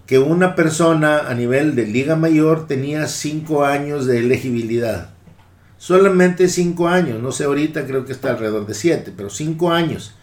que 0.07 0.19
una 0.19 0.55
persona 0.55 1.29
a 1.29 1.35
nivel 1.35 1.75
de 1.75 1.87
Liga 1.87 2.15
Mayor 2.15 2.67
tenía 2.67 3.07
cinco 3.09 3.65
años 3.65 4.07
de 4.07 4.19
elegibilidad. 4.19 5.11
Solamente 5.79 6.49
cinco 6.49 6.89
años, 6.89 7.23
no 7.23 7.33
sé 7.33 7.45
ahorita 7.45 7.87
creo 7.87 8.05
que 8.05 8.13
está 8.13 8.31
alrededor 8.31 8.67
de 8.67 8.75
siete, 8.75 9.13
pero 9.15 9.31
cinco 9.31 9.73
años. 9.73 10.15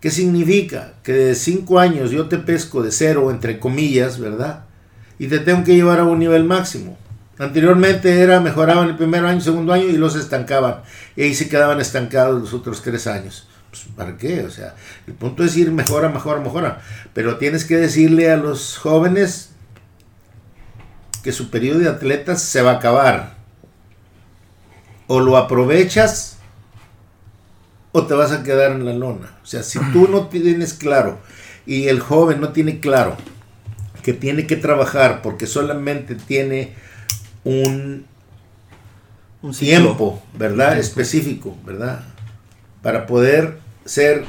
¿Qué 0.00 0.10
significa? 0.10 0.94
Que 1.02 1.12
de 1.12 1.34
cinco 1.34 1.78
años 1.78 2.10
yo 2.10 2.28
te 2.28 2.38
pesco 2.38 2.82
de 2.82 2.90
cero, 2.90 3.30
entre 3.30 3.58
comillas, 3.58 4.18
¿verdad? 4.18 4.64
Y 5.18 5.28
te 5.28 5.38
tengo 5.38 5.64
que 5.64 5.74
llevar 5.74 6.00
a 6.00 6.04
un 6.04 6.18
nivel 6.18 6.44
máximo. 6.44 6.96
Anteriormente 7.40 8.20
era 8.20 8.38
mejoraban 8.38 8.90
el 8.90 8.96
primer 8.96 9.24
año, 9.24 9.40
segundo 9.40 9.72
año 9.72 9.84
y 9.84 9.96
los 9.96 10.14
estancaban. 10.14 10.82
Y 11.16 11.22
ahí 11.22 11.34
se 11.34 11.48
quedaban 11.48 11.80
estancados 11.80 12.38
los 12.38 12.52
otros 12.52 12.82
tres 12.82 13.06
años. 13.06 13.48
Pues, 13.70 13.84
¿Para 13.96 14.18
qué? 14.18 14.42
O 14.42 14.50
sea, 14.50 14.74
el 15.06 15.14
punto 15.14 15.42
es 15.42 15.56
ir 15.56 15.72
mejora, 15.72 16.10
mejora, 16.10 16.40
mejora. 16.40 16.82
Pero 17.14 17.38
tienes 17.38 17.64
que 17.64 17.78
decirle 17.78 18.30
a 18.30 18.36
los 18.36 18.76
jóvenes 18.76 19.52
que 21.22 21.32
su 21.32 21.48
periodo 21.48 21.78
de 21.78 21.88
atletas 21.88 22.42
se 22.42 22.60
va 22.60 22.72
a 22.72 22.74
acabar. 22.74 23.36
O 25.06 25.20
lo 25.20 25.38
aprovechas 25.38 26.36
o 27.92 28.06
te 28.06 28.12
vas 28.12 28.32
a 28.32 28.42
quedar 28.42 28.72
en 28.72 28.84
la 28.84 28.92
lona. 28.92 29.38
O 29.42 29.46
sea, 29.46 29.62
si 29.62 29.78
tú 29.92 30.08
no 30.08 30.26
tienes 30.26 30.74
claro 30.74 31.18
y 31.64 31.88
el 31.88 32.00
joven 32.00 32.38
no 32.38 32.50
tiene 32.50 32.80
claro 32.80 33.16
que 34.02 34.12
tiene 34.12 34.46
que 34.46 34.56
trabajar 34.56 35.22
porque 35.22 35.46
solamente 35.46 36.14
tiene 36.14 36.74
un, 37.44 38.06
un 39.42 39.52
tiempo, 39.52 40.22
¿verdad? 40.34 40.78
Específico, 40.78 41.56
¿verdad? 41.64 42.04
para 42.82 43.06
poder 43.06 43.58
ser 43.84 44.24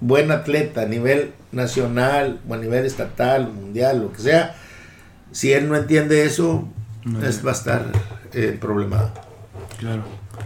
buen 0.00 0.30
atleta 0.30 0.82
a 0.82 0.86
nivel 0.86 1.32
nacional 1.52 2.40
o 2.48 2.54
a 2.54 2.56
nivel 2.56 2.84
estatal, 2.86 3.52
mundial, 3.52 4.00
lo 4.00 4.12
que 4.12 4.20
sea, 4.20 4.56
si 5.32 5.52
él 5.52 5.68
no 5.68 5.76
entiende 5.76 6.24
eso, 6.24 6.68
es, 7.22 7.44
va 7.44 7.50
a 7.50 7.54
estar 7.54 7.86
eh, 8.32 8.56
problemado. 8.60 9.12
Claro. 9.78 10.02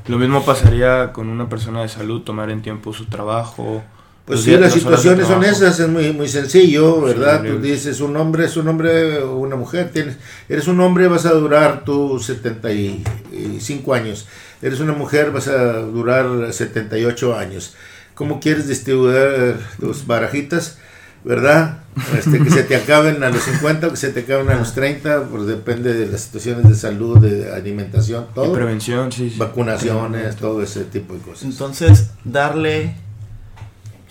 Lo 0.07 0.19
mismo 0.19 0.45
pasaría 0.45 1.13
con 1.13 1.29
una 1.29 1.49
persona 1.49 1.83
de 1.83 1.89
salud, 1.89 2.23
tomar 2.23 2.51
en 2.51 2.63
tiempo 2.63 2.93
su 2.93 3.07
trabajo, 3.07 3.83
pues 4.25 4.41
sí, 4.41 4.57
las 4.57 4.73
situaciones 4.73 5.27
son 5.27 5.45
esas, 5.45 5.79
es 5.79 5.89
muy, 5.89 6.11
muy 6.13 6.29
sencillo, 6.29 7.03
¿verdad? 7.03 7.43
Tú 7.43 7.61
dices, 7.61 8.01
un 8.01 8.17
hombre 8.17 8.47
es 8.47 8.57
un 8.57 8.69
hombre 8.69 9.19
o 9.19 9.37
una 9.37 9.55
mujer, 9.57 9.91
tienes, 9.93 10.17
eres 10.49 10.67
un 10.67 10.81
hombre, 10.81 11.09
vas 11.09 11.27
a 11.27 11.33
durar 11.33 11.85
tus 11.85 12.25
75 12.25 13.93
años, 13.93 14.27
eres 14.63 14.81
una 14.81 14.95
mujer, 14.95 15.31
vas 15.31 15.49
a 15.49 15.81
durar 15.81 16.53
78 16.53 17.37
años. 17.37 17.75
¿Cómo 18.15 18.41
quieres 18.41 18.67
distribuir 18.67 19.57
tus 19.79 20.07
barajitas? 20.07 20.79
¿Verdad? 21.23 21.79
Este, 22.19 22.39
que 22.39 22.51
se 22.51 22.65
te 22.65 22.77
acaben 22.77 23.23
a 23.25 23.31
los 23.31 23.43
50 23.43 23.87
o 23.87 23.91
que 23.91 23.97
se 23.97 24.11
te 24.11 24.21
acaben 24.21 24.49
a 24.51 24.57
los 24.57 24.75
30, 24.75 25.25
pues 25.31 25.47
depende 25.47 25.95
de 25.95 26.07
las 26.07 26.23
situaciones 26.23 26.69
de 26.69 26.75
salud, 26.75 27.19
de 27.19 27.51
alimentación, 27.51 28.27
todo. 28.35 28.53
prevención, 28.53 29.11
sí. 29.11 29.35
Vacunaciones, 29.37 30.37
todo 30.37 30.63
ese 30.63 30.85
tipo 30.85 31.15
de 31.15 31.21
cosas. 31.21 31.45
Entonces, 31.45 32.11
darle 32.25 32.95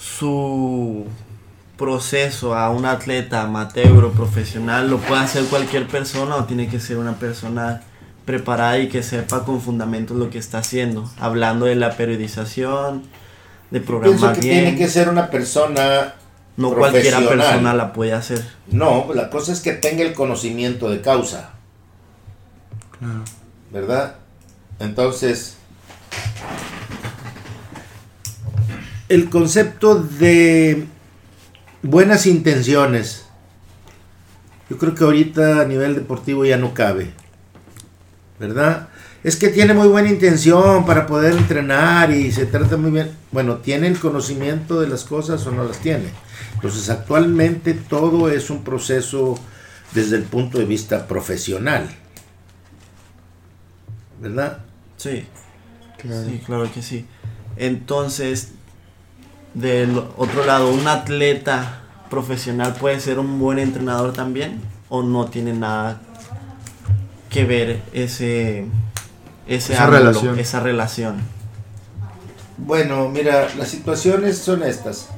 su 0.04 1.06
proceso 1.78 2.56
a 2.56 2.70
un 2.70 2.86
atleta 2.86 3.44
amateur 3.44 4.04
o 4.04 4.12
profesional 4.12 4.90
lo 4.90 4.98
puede 4.98 5.22
hacer 5.22 5.46
cualquier 5.46 5.88
persona 5.88 6.36
o 6.36 6.44
tiene 6.44 6.68
que 6.68 6.80
ser 6.80 6.98
una 6.98 7.14
persona 7.14 7.82
preparada 8.26 8.80
y 8.80 8.90
que 8.90 9.02
sepa 9.02 9.46
con 9.46 9.62
fundamentos 9.62 10.18
lo 10.18 10.30
que 10.30 10.38
está 10.38 10.60
haciendo, 10.60 11.10
hablando 11.20 11.66
de 11.66 11.76
la 11.76 11.96
periodización, 11.96 13.04
de 13.72 13.80
programar 13.80 14.36
que 14.36 14.42
Tiene 14.42 14.76
que 14.76 14.88
ser 14.88 15.10
una 15.10 15.30
persona 15.30 16.16
no 16.58 16.74
cualquiera 16.74 17.20
persona 17.20 17.74
la 17.74 17.94
puede 17.94 18.14
hacer. 18.14 18.46
No, 18.68 19.08
la 19.14 19.30
cosa 19.30 19.54
es 19.54 19.62
que 19.62 19.74
tenga 19.74 20.04
el 20.04 20.14
conocimiento 20.14 20.90
de 20.90 21.02
causa. 21.02 21.52
¿Verdad? 23.72 24.16
Entonces, 24.80 25.58
el 29.14 29.30
concepto 29.30 29.96
de 29.96 30.86
buenas 31.84 32.26
intenciones, 32.26 33.26
yo 34.70 34.78
creo 34.80 34.96
que 34.96 35.04
ahorita 35.04 35.62
a 35.62 35.66
nivel 35.66 35.94
deportivo 35.94 36.46
ya 36.46 36.58
no 36.58 36.74
cabe, 36.74 37.12
¿verdad? 38.40 38.90
Es 39.24 39.36
que 39.36 39.50
tiene 39.50 39.76
muy 39.76 39.88
buena 39.88 40.10
intención 40.10 40.86
para 40.88 41.06
poder 41.06 41.34
entrenar 41.38 42.12
y 42.12 42.32
se 42.32 42.48
trata 42.48 42.76
muy 42.76 42.90
bien. 42.90 43.12
Bueno, 43.32 43.58
¿tiene 43.58 43.88
el 43.88 44.00
conocimiento 44.00 44.82
de 44.82 44.88
las 44.88 45.04
cosas 45.04 45.46
o 45.46 45.52
no 45.52 45.64
las 45.64 45.78
tiene? 45.78 46.10
Entonces, 46.56 46.90
actualmente 46.90 47.74
todo 47.76 48.30
es 48.30 48.50
un 48.50 48.64
proceso 48.64 49.38
desde 49.94 50.18
el 50.18 50.24
punto 50.24 50.58
de 50.58 50.66
vista 50.66 51.08
profesional. 51.08 51.88
¿Verdad? 54.20 54.60
Sí. 54.98 55.26
Claro. 56.00 56.30
Sí, 56.30 56.42
claro 56.46 56.72
que 56.74 56.82
sí. 56.82 57.06
Entonces, 57.56 58.54
del 59.54 59.98
otro 60.18 60.46
lado, 60.46 60.72
un 60.72 60.88
atleta 60.88 61.82
profesional 62.10 62.76
puede 62.76 63.00
ser 63.00 63.20
un 63.20 63.40
buen 63.40 63.60
entrenador 63.60 64.14
también 64.14 64.62
o 64.90 65.02
no 65.04 65.26
tiene 65.26 65.54
nada 65.54 66.02
que 67.30 67.46
ver 67.46 67.82
ese, 67.94 68.66
esa, 69.48 69.88
relación. 69.88 70.40
esa 70.40 70.60
relación. 70.60 71.18
Bueno, 72.58 73.10
mira, 73.10 73.48
las 73.58 73.70
situaciones 73.70 74.38
son 74.38 74.64
estas. 74.64 75.10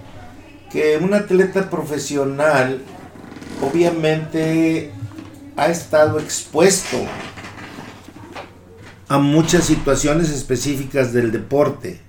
Que 0.72 0.98
un 0.98 1.14
atleta 1.14 1.70
profesional 1.70 2.82
obviamente 3.62 4.92
ha 5.58 5.68
estado 5.68 6.20
expuesto 6.20 6.98
a 9.08 9.18
muchas 9.18 9.66
situaciones 9.66 10.30
específicas 10.30 11.14
del 11.14 11.32
deporte. 11.32 12.05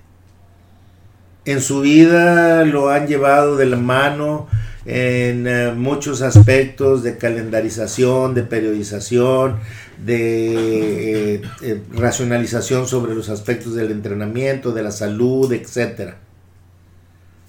En 1.47 1.61
su 1.61 1.79
vida 1.79 2.65
lo 2.65 2.89
han 2.89 3.07
llevado 3.07 3.55
de 3.55 3.67
la 3.67 3.77
mano 3.77 4.49
en 4.85 5.47
eh, 5.47 5.71
muchos 5.71 6.21
aspectos 6.21 7.03
de 7.03 7.17
calendarización, 7.17 8.33
de 8.33 8.43
periodización, 8.43 9.55
de 9.97 11.35
eh, 11.35 11.41
eh, 11.61 11.81
racionalización 11.93 12.85
sobre 12.85 13.15
los 13.15 13.29
aspectos 13.29 13.75
del 13.75 13.91
entrenamiento, 13.91 14.73
de 14.73 14.83
la 14.83 14.91
salud, 14.91 15.49
etc. 15.53 16.15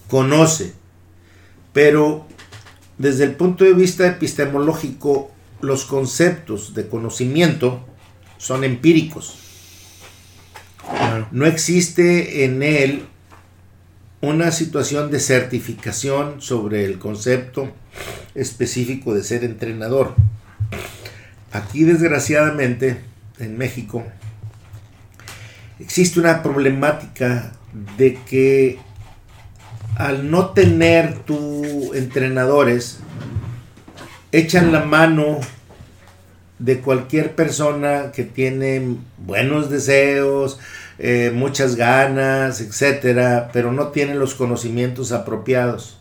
Conoce, 0.07 0.75
pero 1.73 2.25
desde 2.99 3.25
el 3.25 3.33
punto 3.33 3.65
de 3.65 3.73
vista 3.73 4.07
epistemológico, 4.07 5.33
los 5.61 5.85
conceptos 5.85 6.73
de 6.73 6.87
conocimiento 6.87 7.85
son 8.37 8.63
empíricos. 8.63 9.41
No 11.33 11.47
existe 11.47 12.45
en 12.45 12.63
él 12.63 13.09
una 14.21 14.51
situación 14.51 15.11
de 15.11 15.21
certificación 15.21 16.41
sobre 16.41 16.85
el 16.85 16.99
concepto 16.99 17.71
específico 18.35 19.15
de 19.15 19.23
ser 19.23 19.45
entrenador. 19.45 20.15
Aquí 21.53 21.85
desgraciadamente 21.85 23.01
en 23.39 23.57
México 23.57 24.05
existe 25.79 26.19
una 26.19 26.43
problemática 26.43 27.53
de 27.97 28.19
que 28.27 28.79
al 29.97 30.31
no 30.31 30.51
tener 30.51 31.19
tu 31.21 31.95
entrenadores 31.95 32.99
echan 34.33 34.73
la 34.73 34.85
mano 34.85 35.39
de 36.59 36.81
cualquier 36.81 37.35
persona 37.35 38.11
que 38.13 38.25
tiene 38.25 38.97
buenos 39.19 39.71
deseos, 39.71 40.59
eh, 40.99 41.31
muchas 41.33 41.77
ganas, 41.77 42.61
etcétera, 42.61 43.51
pero 43.53 43.73
no 43.73 43.89
tiene 43.89 44.15
los 44.15 44.35
conocimientos 44.35 45.13
apropiados. 45.13 45.99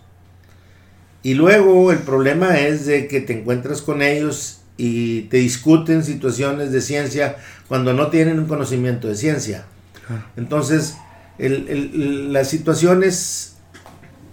Y 1.24 1.34
luego 1.34 1.92
el 1.92 2.00
problema 2.00 2.60
es 2.60 2.86
de 2.86 3.08
que 3.08 3.22
te 3.22 3.40
encuentras 3.40 3.82
con 3.82 4.02
ellos 4.02 4.62
y 4.78 5.24
te 5.24 5.38
discuten 5.38 6.04
situaciones 6.04 6.72
de 6.72 6.82
ciencia 6.82 7.38
cuando 7.68 7.94
no 7.94 8.08
tienen 8.08 8.40
un 8.40 8.46
conocimiento 8.46 9.08
de 9.08 9.16
ciencia. 9.16 9.66
Entonces, 10.38 10.96
la 11.38 12.46
situación 12.46 13.04
es 13.04 13.58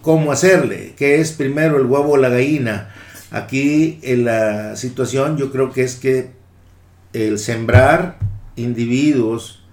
cómo 0.02 0.32
hacerle, 0.32 0.94
qué 0.96 1.20
es 1.20 1.32
primero 1.32 1.78
el 1.78 1.86
huevo 1.86 2.12
o 2.12 2.16
la 2.16 2.28
gallina. 2.28 2.94
Aquí 3.30 3.98
en 4.02 4.26
la 4.26 4.76
situación 4.76 5.36
yo 5.36 5.50
creo 5.50 5.72
que 5.72 5.82
es 5.82 5.96
que 5.96 6.30
el 7.12 7.38
sembrar 7.38 8.18
individuos 8.56 9.63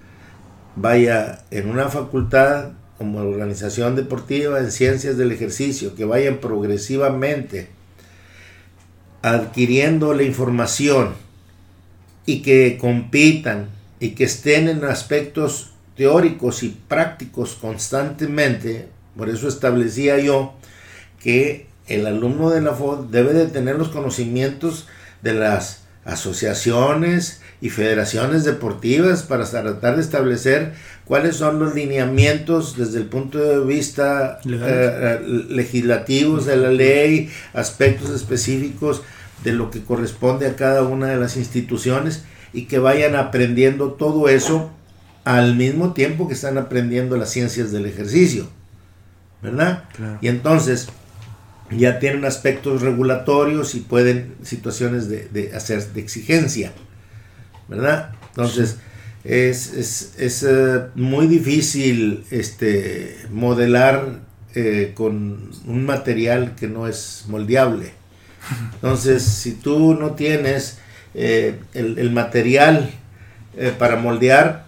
vaya 0.75 1.43
en 1.51 1.69
una 1.69 1.89
facultad 1.89 2.69
como 2.97 3.19
organización 3.19 3.95
deportiva 3.95 4.59
en 4.59 4.71
ciencias 4.71 5.17
del 5.17 5.31
ejercicio, 5.31 5.95
que 5.95 6.05
vayan 6.05 6.37
progresivamente 6.37 7.69
adquiriendo 9.21 10.13
la 10.13 10.23
información 10.23 11.13
y 12.25 12.41
que 12.41 12.77
compitan 12.79 13.69
y 13.99 14.11
que 14.11 14.25
estén 14.25 14.67
en 14.67 14.83
aspectos 14.83 15.71
teóricos 15.95 16.63
y 16.63 16.69
prácticos 16.87 17.55
constantemente, 17.55 18.87
por 19.17 19.29
eso 19.29 19.47
establecía 19.47 20.17
yo 20.19 20.53
que 21.21 21.67
el 21.87 22.07
alumno 22.07 22.49
de 22.49 22.61
la 22.61 22.73
FOD 22.73 23.07
debe 23.11 23.33
de 23.33 23.47
tener 23.47 23.75
los 23.75 23.89
conocimientos 23.89 24.87
de 25.21 25.33
las 25.33 25.83
asociaciones 26.05 27.41
y 27.61 27.69
federaciones 27.69 28.43
deportivas 28.43 29.23
para 29.23 29.45
tratar 29.45 29.95
de 29.95 30.01
establecer 30.01 30.73
cuáles 31.05 31.35
son 31.35 31.59
los 31.59 31.75
lineamientos 31.75 32.75
desde 32.75 32.97
el 32.97 33.05
punto 33.05 33.37
de 33.37 33.59
vista 33.63 34.39
eh, 34.45 34.49
eh, 34.51 35.19
legislativos 35.49 36.45
de 36.47 36.57
la 36.57 36.71
ley, 36.71 37.29
aspectos 37.53 38.09
específicos 38.09 39.03
de 39.43 39.53
lo 39.53 39.69
que 39.69 39.83
corresponde 39.83 40.47
a 40.47 40.55
cada 40.55 40.83
una 40.83 41.07
de 41.07 41.17
las 41.17 41.37
instituciones 41.37 42.23
y 42.51 42.65
que 42.65 42.79
vayan 42.79 43.15
aprendiendo 43.15 43.93
todo 43.93 44.27
eso 44.27 44.71
al 45.23 45.55
mismo 45.55 45.93
tiempo 45.93 46.27
que 46.27 46.33
están 46.33 46.57
aprendiendo 46.57 47.15
las 47.15 47.29
ciencias 47.29 47.71
del 47.71 47.85
ejercicio. 47.85 48.47
¿Verdad? 49.41 49.85
Y 50.21 50.27
entonces 50.27 50.89
ya 51.71 51.99
tienen 51.99 52.25
aspectos 52.25 52.81
regulatorios 52.81 53.75
y 53.75 53.79
pueden 53.79 54.35
situaciones 54.43 55.09
de, 55.09 55.51
hacer 55.55 55.93
de 55.93 56.01
exigencia. 56.01 56.73
¿Verdad? 57.71 58.11
Entonces 58.29 58.77
es, 59.23 60.43
eh, 60.43 60.81
muy 60.95 61.27
difícil 61.27 62.25
este, 62.31 63.17
modelar 63.31 64.19
eh, 64.55 64.91
con 64.95 65.51
un 65.65 65.85
material 65.85 66.55
que 66.55 66.67
no 66.67 66.87
es 66.87 67.25
moldeable. 67.27 67.93
Entonces, 68.73 69.23
si 69.23 69.53
tú 69.53 69.93
no 69.93 70.11
tienes 70.11 70.79
eh, 71.13 71.59
el, 71.73 71.99
el, 71.99 72.11
material 72.11 72.89
para 73.77 73.97
moldear, 73.97 74.65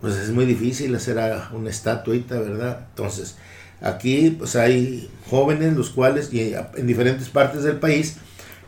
pues 0.00 0.16
es 0.16 0.30
muy 0.30 0.44
difícil 0.44 0.94
hacer 0.94 1.18
una 1.52 1.70
estatuita, 1.70 2.38
¿verdad? 2.38 2.86
Entonces, 2.90 3.36
aquí 3.80 4.34
pues 4.38 4.56
hay 4.56 5.10
jóvenes 5.30 5.74
los 5.74 5.90
cuales 5.90 6.32
y 6.32 6.54
en 6.76 6.86
diferentes 6.86 7.28
partes 7.28 7.62
del 7.62 7.76
país 7.76 8.16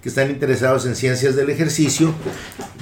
que 0.05 0.11
están 0.11 0.31
interesados 0.31 0.85
en 0.85 0.97
ciencias 0.97 1.35
del 1.35 1.49
ejercicio, 1.49 2.13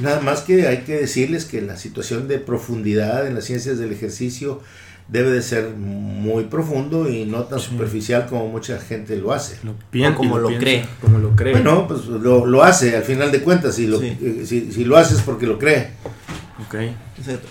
nada 0.01 0.21
más 0.23 0.41
que 0.41 0.67
hay 0.67 0.79
que 0.79 0.97
decirles 0.97 1.45
que 1.45 1.63
la 1.63 1.77
situación 1.77 2.27
de 2.27 2.41
profundidad 2.41 3.29
en 3.29 3.37
las 3.37 3.45
ciencias 3.45 3.79
del 3.79 3.93
ejercicio 3.93 4.61
debe 5.07 5.31
de 5.31 5.41
ser 5.41 5.69
muy 5.69 6.47
profundo 6.47 7.09
y 7.09 7.25
no 7.25 7.45
tan 7.45 7.61
superficial 7.61 8.27
como 8.27 8.49
mucha 8.49 8.77
gente 8.81 9.15
lo 9.15 9.33
hace. 9.33 9.57
Lo 9.63 10.17
como 10.17 10.37
lo, 10.37 10.49
cree. 10.59 10.85
Como 11.01 11.19
lo 11.19 11.37
cree. 11.37 11.53
Bueno, 11.53 11.87
pues 11.87 12.07
lo, 12.07 12.45
lo, 12.45 12.65
hace 12.65 12.97
al 12.97 13.05
final 13.05 13.31
de 13.31 13.41
cuentas, 13.41 13.77
si 13.77 13.87
lo, 13.87 14.03
eh, 14.03 14.43
si, 14.45 14.73
si 14.73 14.85
lo 14.85 14.97
haces 14.97 15.23
porque 15.23 15.47
lo 15.47 15.61
cree. 15.61 15.91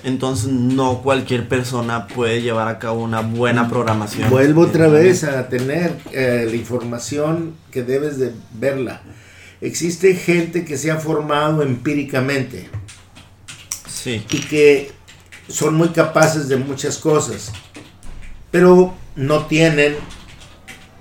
Entonces 0.03 0.51
no 0.51 1.01
cualquier 1.01 1.47
persona 1.47 2.07
puede 2.07 2.41
llevar 2.41 2.67
a 2.67 2.78
cabo 2.78 3.01
una 3.01 3.22
buena 3.22 3.69
programación. 3.69 4.30
Vuelvo 4.30 4.63
otra 4.63 4.88
vez 4.88 5.24
a 5.24 5.47
tener 5.47 5.95
eh, 6.11 6.45
la 6.49 6.55
información 6.57 7.53
que 7.72 7.84
debes 7.84 8.19
de 8.19 8.34
verla. 8.53 9.01
Existe 9.62 10.16
gente 10.16 10.66
que 10.66 10.78
se 10.78 10.91
ha 10.91 10.97
formado 10.97 11.62
empíricamente. 11.62 12.68
Sí. 13.88 14.26
Y 14.32 14.39
que 14.39 14.91
son 15.47 15.76
muy 15.76 15.89
capaces 15.89 16.47
de 16.47 16.57
muchas 16.57 16.97
cosas. 16.97 17.51
Pero 18.49 18.95
no 19.16 19.45
tienen 19.45 19.95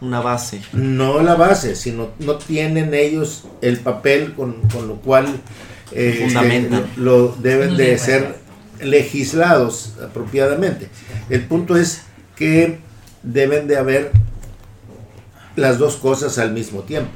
una 0.01 0.21
base. 0.21 0.63
No 0.73 1.21
la 1.21 1.35
base, 1.35 1.75
sino 1.75 2.11
no 2.19 2.37
tienen 2.37 2.95
ellos 2.95 3.45
el 3.61 3.79
papel 3.79 4.35
con, 4.35 4.61
con 4.69 4.89
lo 4.89 4.97
cual 4.97 5.41
este, 5.93 6.71
lo, 6.97 7.29
deben 7.29 7.77
de 7.77 7.99
ser 7.99 8.37
legislados 8.81 9.95
apropiadamente. 10.03 10.89
El 11.29 11.45
punto 11.45 11.77
es 11.77 12.03
que 12.37 12.79
deben 13.23 13.67
de 13.67 13.77
haber 13.77 14.13
las 15.57 15.79
dos 15.79 15.97
cosas 15.97 16.39
al 16.39 16.53
mismo 16.53 16.83
tiempo, 16.83 17.11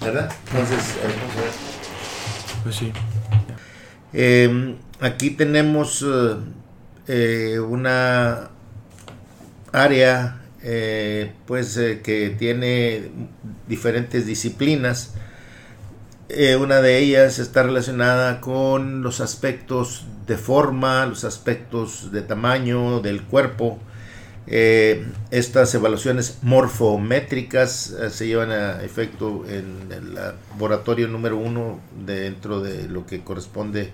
¿verdad? 0.00 0.32
Entonces, 0.50 0.96
pues 2.62 2.76
sí. 2.76 2.92
Eh, 4.12 4.76
aquí 5.00 5.30
tenemos 5.30 6.02
eh, 6.02 6.36
eh, 7.08 7.58
una 7.58 8.50
área 9.72 10.40
eh, 10.62 11.32
pues 11.46 11.76
eh, 11.76 12.00
que 12.02 12.30
tiene 12.30 13.10
diferentes 13.68 14.26
disciplinas. 14.26 15.14
Eh, 16.28 16.56
una 16.56 16.80
de 16.80 16.98
ellas 16.98 17.38
está 17.38 17.64
relacionada 17.64 18.40
con 18.40 19.02
los 19.02 19.20
aspectos 19.20 20.06
de 20.26 20.38
forma, 20.38 21.04
los 21.06 21.24
aspectos 21.24 22.12
de 22.12 22.22
tamaño 22.22 23.00
del 23.00 23.22
cuerpo. 23.22 23.78
Eh, 24.46 25.06
estas 25.30 25.74
evaluaciones 25.74 26.38
morfométricas 26.42 27.90
eh, 27.90 28.10
se 28.10 28.26
llevan 28.26 28.50
a 28.50 28.82
efecto 28.82 29.44
en 29.48 29.90
el 29.90 30.14
laboratorio 30.14 31.08
número 31.08 31.38
uno 31.38 31.80
dentro 32.04 32.60
de 32.60 32.86
lo 32.88 33.06
que 33.06 33.24
corresponde 33.24 33.92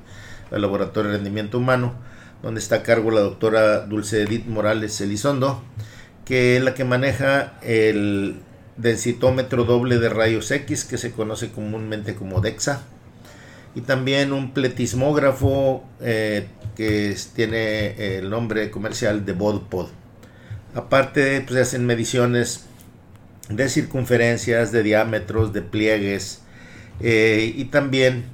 al 0.51 0.63
laboratorio 0.63 1.13
de 1.13 1.19
rendimiento 1.19 1.59
humano, 1.59 1.95
donde 2.43 2.61
está 2.61 2.77
a 2.77 2.83
cargo 2.83 3.13
la 3.13 3.21
doctora 3.21 3.81
Dulce 3.87 4.23
Edith 4.23 4.47
Morales 4.47 5.01
Elizondo, 5.01 5.63
que 6.25 6.57
es 6.57 6.63
la 6.63 6.75
que 6.75 6.85
maneja 6.85 7.59
el 7.63 8.41
densitómetro 8.77 9.65
doble 9.65 9.99
de 9.99 10.09
rayos 10.09 10.51
X, 10.51 10.85
que 10.85 10.99
se 10.99 11.13
conoce 11.13 11.51
comúnmente 11.53 12.17
como 12.17 12.41
DEXA, 12.41 12.83
y 13.77 13.83
también 13.83 14.33
un 14.33 14.53
pletismógrafo 14.53 15.85
eh, 16.01 16.49
que 16.75 17.17
tiene 17.37 18.19
el 18.19 18.31
nombre 18.31 18.69
comercial 18.73 19.25
de 19.25 19.33
BODPOD. 19.33 20.00
Aparte, 20.75 21.43
pues, 21.47 21.61
hacen 21.61 21.87
mediciones 21.87 22.67
de 23.49 23.69
circunferencias, 23.69 24.73
de 24.73 24.83
diámetros, 24.83 25.53
de 25.53 25.63
pliegues, 25.63 26.43
eh, 27.01 27.53
y 27.57 27.65
también 27.67 28.27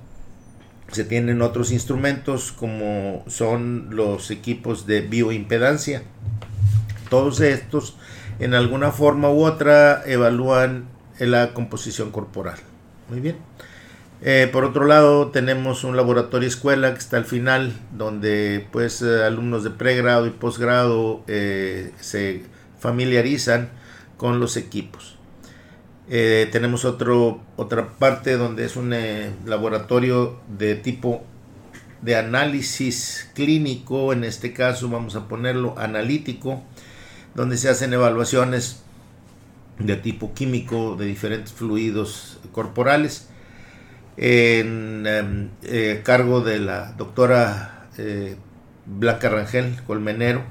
se 0.92 1.04
tienen 1.04 1.42
otros 1.42 1.72
instrumentos 1.72 2.52
como 2.52 3.24
son 3.26 3.88
los 3.90 4.30
equipos 4.30 4.86
de 4.86 5.00
bioimpedancia. 5.00 6.02
Todos 7.10 7.40
estos, 7.40 7.96
en 8.38 8.54
alguna 8.54 8.92
forma 8.92 9.30
u 9.30 9.44
otra, 9.44 10.02
evalúan 10.06 10.88
la 11.18 11.54
composición 11.54 12.10
corporal. 12.10 12.58
Muy 13.08 13.20
bien. 13.20 13.36
Eh, 14.22 14.48
por 14.50 14.64
otro 14.64 14.86
lado, 14.86 15.28
tenemos 15.28 15.84
un 15.84 15.96
laboratorio 15.96 16.48
escuela 16.48 16.92
que 16.94 16.98
está 16.98 17.18
al 17.18 17.26
final, 17.26 17.72
donde 17.92 18.66
pues 18.72 19.02
eh, 19.02 19.24
alumnos 19.24 19.62
de 19.62 19.70
pregrado 19.70 20.26
y 20.26 20.30
posgrado 20.30 21.22
eh, 21.26 21.92
se 22.00 22.42
familiarizan 22.78 23.68
con 24.16 24.40
los 24.40 24.56
equipos. 24.56 25.14
Tenemos 26.08 26.84
otro, 26.84 27.40
otra 27.56 27.88
parte 27.98 28.36
donde 28.36 28.64
es 28.64 28.76
un 28.76 28.94
laboratorio 29.44 30.38
de 30.46 30.76
tipo 30.76 31.24
de 32.00 32.14
análisis 32.14 33.28
clínico, 33.34 34.12
en 34.12 34.22
este 34.22 34.52
caso 34.52 34.88
vamos 34.88 35.16
a 35.16 35.26
ponerlo 35.26 35.74
analítico, 35.76 36.62
donde 37.34 37.56
se 37.56 37.68
hacen 37.68 37.92
evaluaciones 37.92 38.84
de 39.80 39.96
tipo 39.96 40.32
químico 40.32 40.94
de 40.94 41.06
diferentes 41.06 41.52
fluidos 41.52 42.38
corporales 42.52 43.28
en 44.16 45.06
em, 45.06 45.50
eh, 45.64 46.00
cargo 46.04 46.40
de 46.40 46.58
la 46.58 46.92
doctora 46.92 47.88
eh, 47.98 48.36
Blanca 48.86 49.28
Rangel 49.28 49.82
Colmenero 49.86 50.42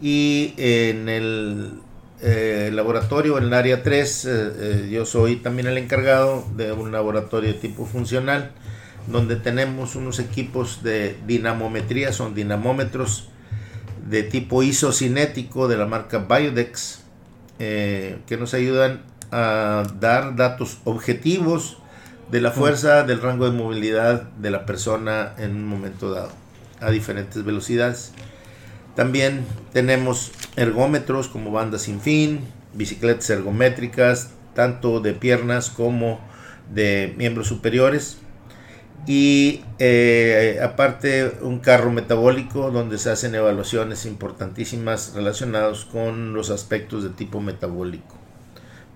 y 0.00 0.54
en 0.56 1.08
el 1.08 1.80
eh, 2.22 2.70
laboratorio, 2.72 3.38
en 3.38 3.44
el 3.44 3.54
área 3.54 3.82
3, 3.82 4.24
eh, 4.24 4.30
eh, 4.30 4.88
yo 4.90 5.06
soy 5.06 5.36
también 5.36 5.66
el 5.68 5.78
encargado 5.78 6.44
de 6.54 6.70
un 6.72 6.92
laboratorio 6.92 7.52
de 7.52 7.58
tipo 7.58 7.86
funcional 7.86 8.52
donde 9.06 9.36
tenemos 9.36 9.96
unos 9.96 10.18
equipos 10.18 10.82
de 10.82 11.16
dinamometría, 11.26 12.12
son 12.12 12.34
dinamómetros 12.34 13.30
de 14.06 14.22
tipo 14.22 14.62
isocinético 14.62 15.66
de 15.66 15.78
la 15.78 15.86
marca 15.86 16.18
Biodex 16.18 17.02
que 17.58 18.36
nos 18.38 18.54
ayudan 18.54 19.02
a 19.30 19.82
dar 20.00 20.34
datos 20.34 20.78
objetivos 20.84 21.79
de 22.30 22.40
la 22.40 22.52
fuerza 22.52 23.02
del 23.02 23.20
rango 23.20 23.50
de 23.50 23.56
movilidad 23.56 24.22
de 24.22 24.50
la 24.50 24.64
persona 24.66 25.34
en 25.38 25.56
un 25.56 25.66
momento 25.66 26.10
dado 26.12 26.30
a 26.80 26.90
diferentes 26.90 27.44
velocidades. 27.44 28.12
También 28.94 29.44
tenemos 29.72 30.32
ergómetros 30.56 31.28
como 31.28 31.50
banda 31.50 31.78
sin 31.78 32.00
fin, 32.00 32.40
bicicletas 32.74 33.30
ergométricas, 33.30 34.30
tanto 34.54 35.00
de 35.00 35.12
piernas 35.12 35.70
como 35.70 36.20
de 36.72 37.14
miembros 37.16 37.48
superiores. 37.48 38.18
Y 39.06 39.64
eh, 39.78 40.60
aparte 40.62 41.32
un 41.40 41.60
carro 41.60 41.90
metabólico 41.90 42.70
donde 42.70 42.98
se 42.98 43.10
hacen 43.10 43.34
evaluaciones 43.34 44.04
importantísimas 44.04 45.14
relacionadas 45.14 45.86
con 45.86 46.34
los 46.34 46.50
aspectos 46.50 47.02
de 47.02 47.10
tipo 47.10 47.40
metabólico. 47.40 48.19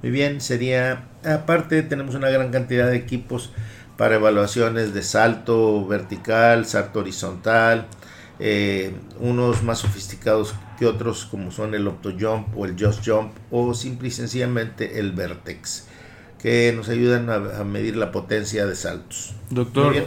Muy 0.04 0.10
bien, 0.10 0.42
sería, 0.42 1.04
aparte 1.24 1.82
tenemos 1.82 2.14
una 2.14 2.28
gran 2.28 2.50
cantidad 2.50 2.90
de 2.90 2.96
equipos 2.96 3.52
para 3.96 4.16
evaluaciones 4.16 4.92
de 4.92 5.02
salto 5.02 5.86
vertical, 5.86 6.66
salto 6.66 6.98
horizontal, 6.98 7.86
eh, 8.38 8.94
unos 9.18 9.62
más 9.62 9.78
sofisticados 9.78 10.54
que 10.78 10.84
otros 10.84 11.24
como 11.24 11.50
son 11.50 11.74
el 11.74 11.88
OptoJump 11.88 12.54
o 12.54 12.66
el 12.66 12.76
Just 12.78 13.02
Jump 13.02 13.32
o 13.50 13.72
simple 13.72 14.08
y 14.08 14.10
sencillamente 14.10 14.98
el 14.98 15.12
Vertex, 15.12 15.86
que 16.38 16.74
nos 16.76 16.90
ayudan 16.90 17.30
a, 17.30 17.60
a 17.60 17.64
medir 17.64 17.96
la 17.96 18.12
potencia 18.12 18.66
de 18.66 18.76
saltos. 18.76 19.32
Muy 19.48 19.56
Doctor, 19.64 19.90
bien. 19.90 20.04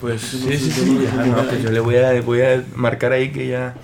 pues 0.00 0.22
sí, 0.22 0.56
sí, 0.56 0.70
sí, 0.70 1.00
ya, 1.04 1.22
no, 1.26 1.46
pues 1.46 1.62
yo 1.62 1.70
le 1.70 1.80
voy 1.80 1.96
a, 1.96 2.18
voy 2.22 2.40
a 2.40 2.64
marcar 2.76 3.12
ahí 3.12 3.30
que 3.30 3.48
ya... 3.48 3.74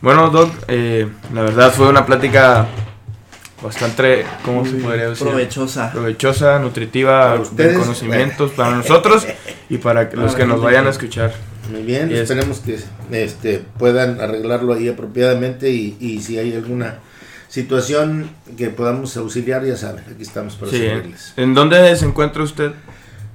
Bueno, 0.00 0.30
Doc, 0.30 0.52
eh, 0.68 1.08
la 1.34 1.42
verdad 1.42 1.72
fue 1.72 1.88
una 1.88 2.06
plática 2.06 2.68
bastante, 3.62 4.24
¿cómo 4.44 4.64
se 4.66 4.72
podría 4.72 5.10
decir? 5.10 5.26
Provechosa. 5.26 5.92
Provechosa, 5.92 6.58
nutritiva, 6.58 7.40
de 7.52 7.74
conocimientos 7.74 8.50
para 8.52 8.76
nosotros 8.76 9.26
y 9.68 9.78
para 9.78 10.10
los 10.12 10.34
que 10.34 10.46
nos 10.46 10.60
vayan 10.60 10.86
a 10.86 10.90
escuchar. 10.90 11.32
Muy 11.70 11.82
bien, 11.82 12.10
Y 12.10 12.14
esperemos 12.14 12.60
que 12.60 12.78
este, 13.12 13.62
puedan 13.78 14.20
arreglarlo 14.20 14.74
ahí 14.74 14.88
apropiadamente 14.88 15.70
y, 15.70 15.96
y 16.00 16.20
si 16.20 16.36
hay 16.38 16.54
alguna 16.54 16.96
situación 17.48 18.30
que 18.56 18.70
podamos 18.70 19.16
auxiliar, 19.16 19.64
ya 19.64 19.76
saben, 19.76 20.02
aquí 20.12 20.22
estamos 20.22 20.56
para 20.56 20.70
Sí, 20.72 20.78
servirles. 20.78 21.32
¿En 21.36 21.54
dónde 21.54 21.94
se 21.96 22.04
encuentra 22.06 22.42
usted? 22.42 22.72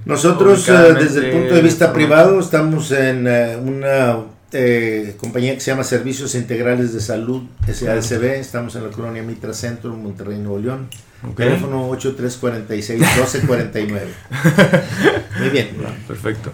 Nosotros, 0.04 0.68
eh, 0.68 0.72
desde 0.98 1.26
el 1.26 1.32
punto 1.32 1.54
de 1.54 1.62
vista 1.62 1.86
forma- 1.86 1.94
privado, 1.94 2.40
estamos 2.40 2.90
en 2.92 3.26
eh, 3.28 3.56
una 3.56 4.16
eh, 4.52 5.14
compañía 5.18 5.54
que 5.54 5.60
se 5.60 5.70
llama 5.70 5.84
Servicios 5.84 6.34
Integrales 6.34 6.92
de 6.92 7.00
Salud, 7.00 7.42
SASB. 7.66 8.24
Estamos 8.40 8.74
en 8.76 8.84
la 8.84 8.90
colonia 8.90 9.22
Mitra 9.22 9.52
Centro, 9.52 9.92
en 9.94 10.02
Monterrey, 10.02 10.38
Nuevo 10.38 10.58
León. 10.58 10.88
Ok. 11.28 11.36
Teléfono 11.36 11.88
8346-1249. 11.90 13.90
Muy 15.40 15.48
bien. 15.50 15.68
Perfecto. 16.06 16.52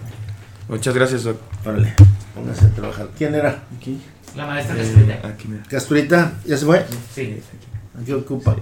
Muchas 0.69 0.95
gracias, 0.95 1.25
Doc. 1.25 1.37
Órale, 1.65 1.95
póngase 2.35 2.67
a 2.67 2.71
trabajar. 2.71 3.09
¿Quién 3.17 3.35
era? 3.35 3.63
Aquí. 3.77 4.01
La 4.35 4.47
maestra 4.47 4.75
Eh, 4.77 4.81
Castrita. 4.81 5.29
aquí, 5.29 5.49
mira. 5.49 5.63
¿Casturita? 5.69 6.33
¿Ya 6.47 6.57
se 6.57 6.65
fue? 6.67 6.85
Sí. 7.15 7.41
¿Qué 8.05 8.15
ocupa? 8.15 8.57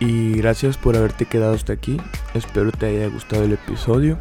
Y 0.00 0.32
gracias 0.32 0.78
por 0.78 0.96
haberte 0.96 1.26
quedado 1.26 1.54
hasta 1.54 1.74
aquí. 1.74 1.98
Espero 2.34 2.72
te 2.72 2.86
haya 2.86 3.06
gustado 3.08 3.44
el 3.44 3.52
episodio. 3.52 4.18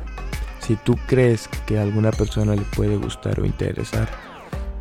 Si 0.60 0.76
tú 0.76 0.98
crees 1.08 1.48
que 1.66 1.80
a 1.80 1.84
alguna 1.84 2.12
persona 2.12 2.54
le 2.54 2.62
puede 2.62 2.98
gustar 2.98 3.40
o 3.40 3.46
interesar, 3.46 4.10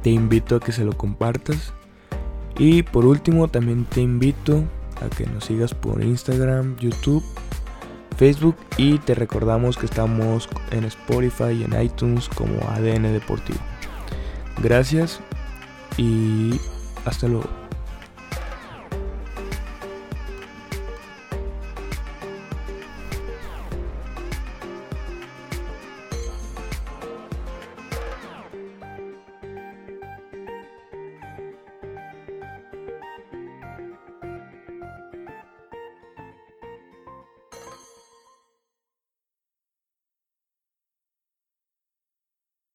te 0.03 0.11
invito 0.11 0.57
a 0.57 0.61
que 0.61 0.73
se 0.73 0.85
lo 0.85 0.97
compartas. 0.97 1.73
Y 2.59 2.83
por 2.83 3.07
último, 3.07 3.47
también 3.47 3.85
te 3.85 4.01
invito 4.01 4.65
a 5.01 5.09
que 5.09 5.25
nos 5.27 5.45
sigas 5.45 5.73
por 5.73 6.03
Instagram, 6.03 6.77
YouTube, 6.79 7.25
Facebook 8.17 8.57
y 8.77 8.99
te 8.99 9.15
recordamos 9.15 9.79
que 9.79 9.87
estamos 9.87 10.49
en 10.73 10.85
Spotify 10.85 11.53
y 11.53 11.65
en 11.65 11.81
iTunes 11.81 12.29
como 12.29 12.59
ADN 12.71 13.13
Deportivo. 13.13 13.61
Gracias 14.61 15.21
y 15.97 16.61
hasta 17.05 17.29
luego. 17.29 17.58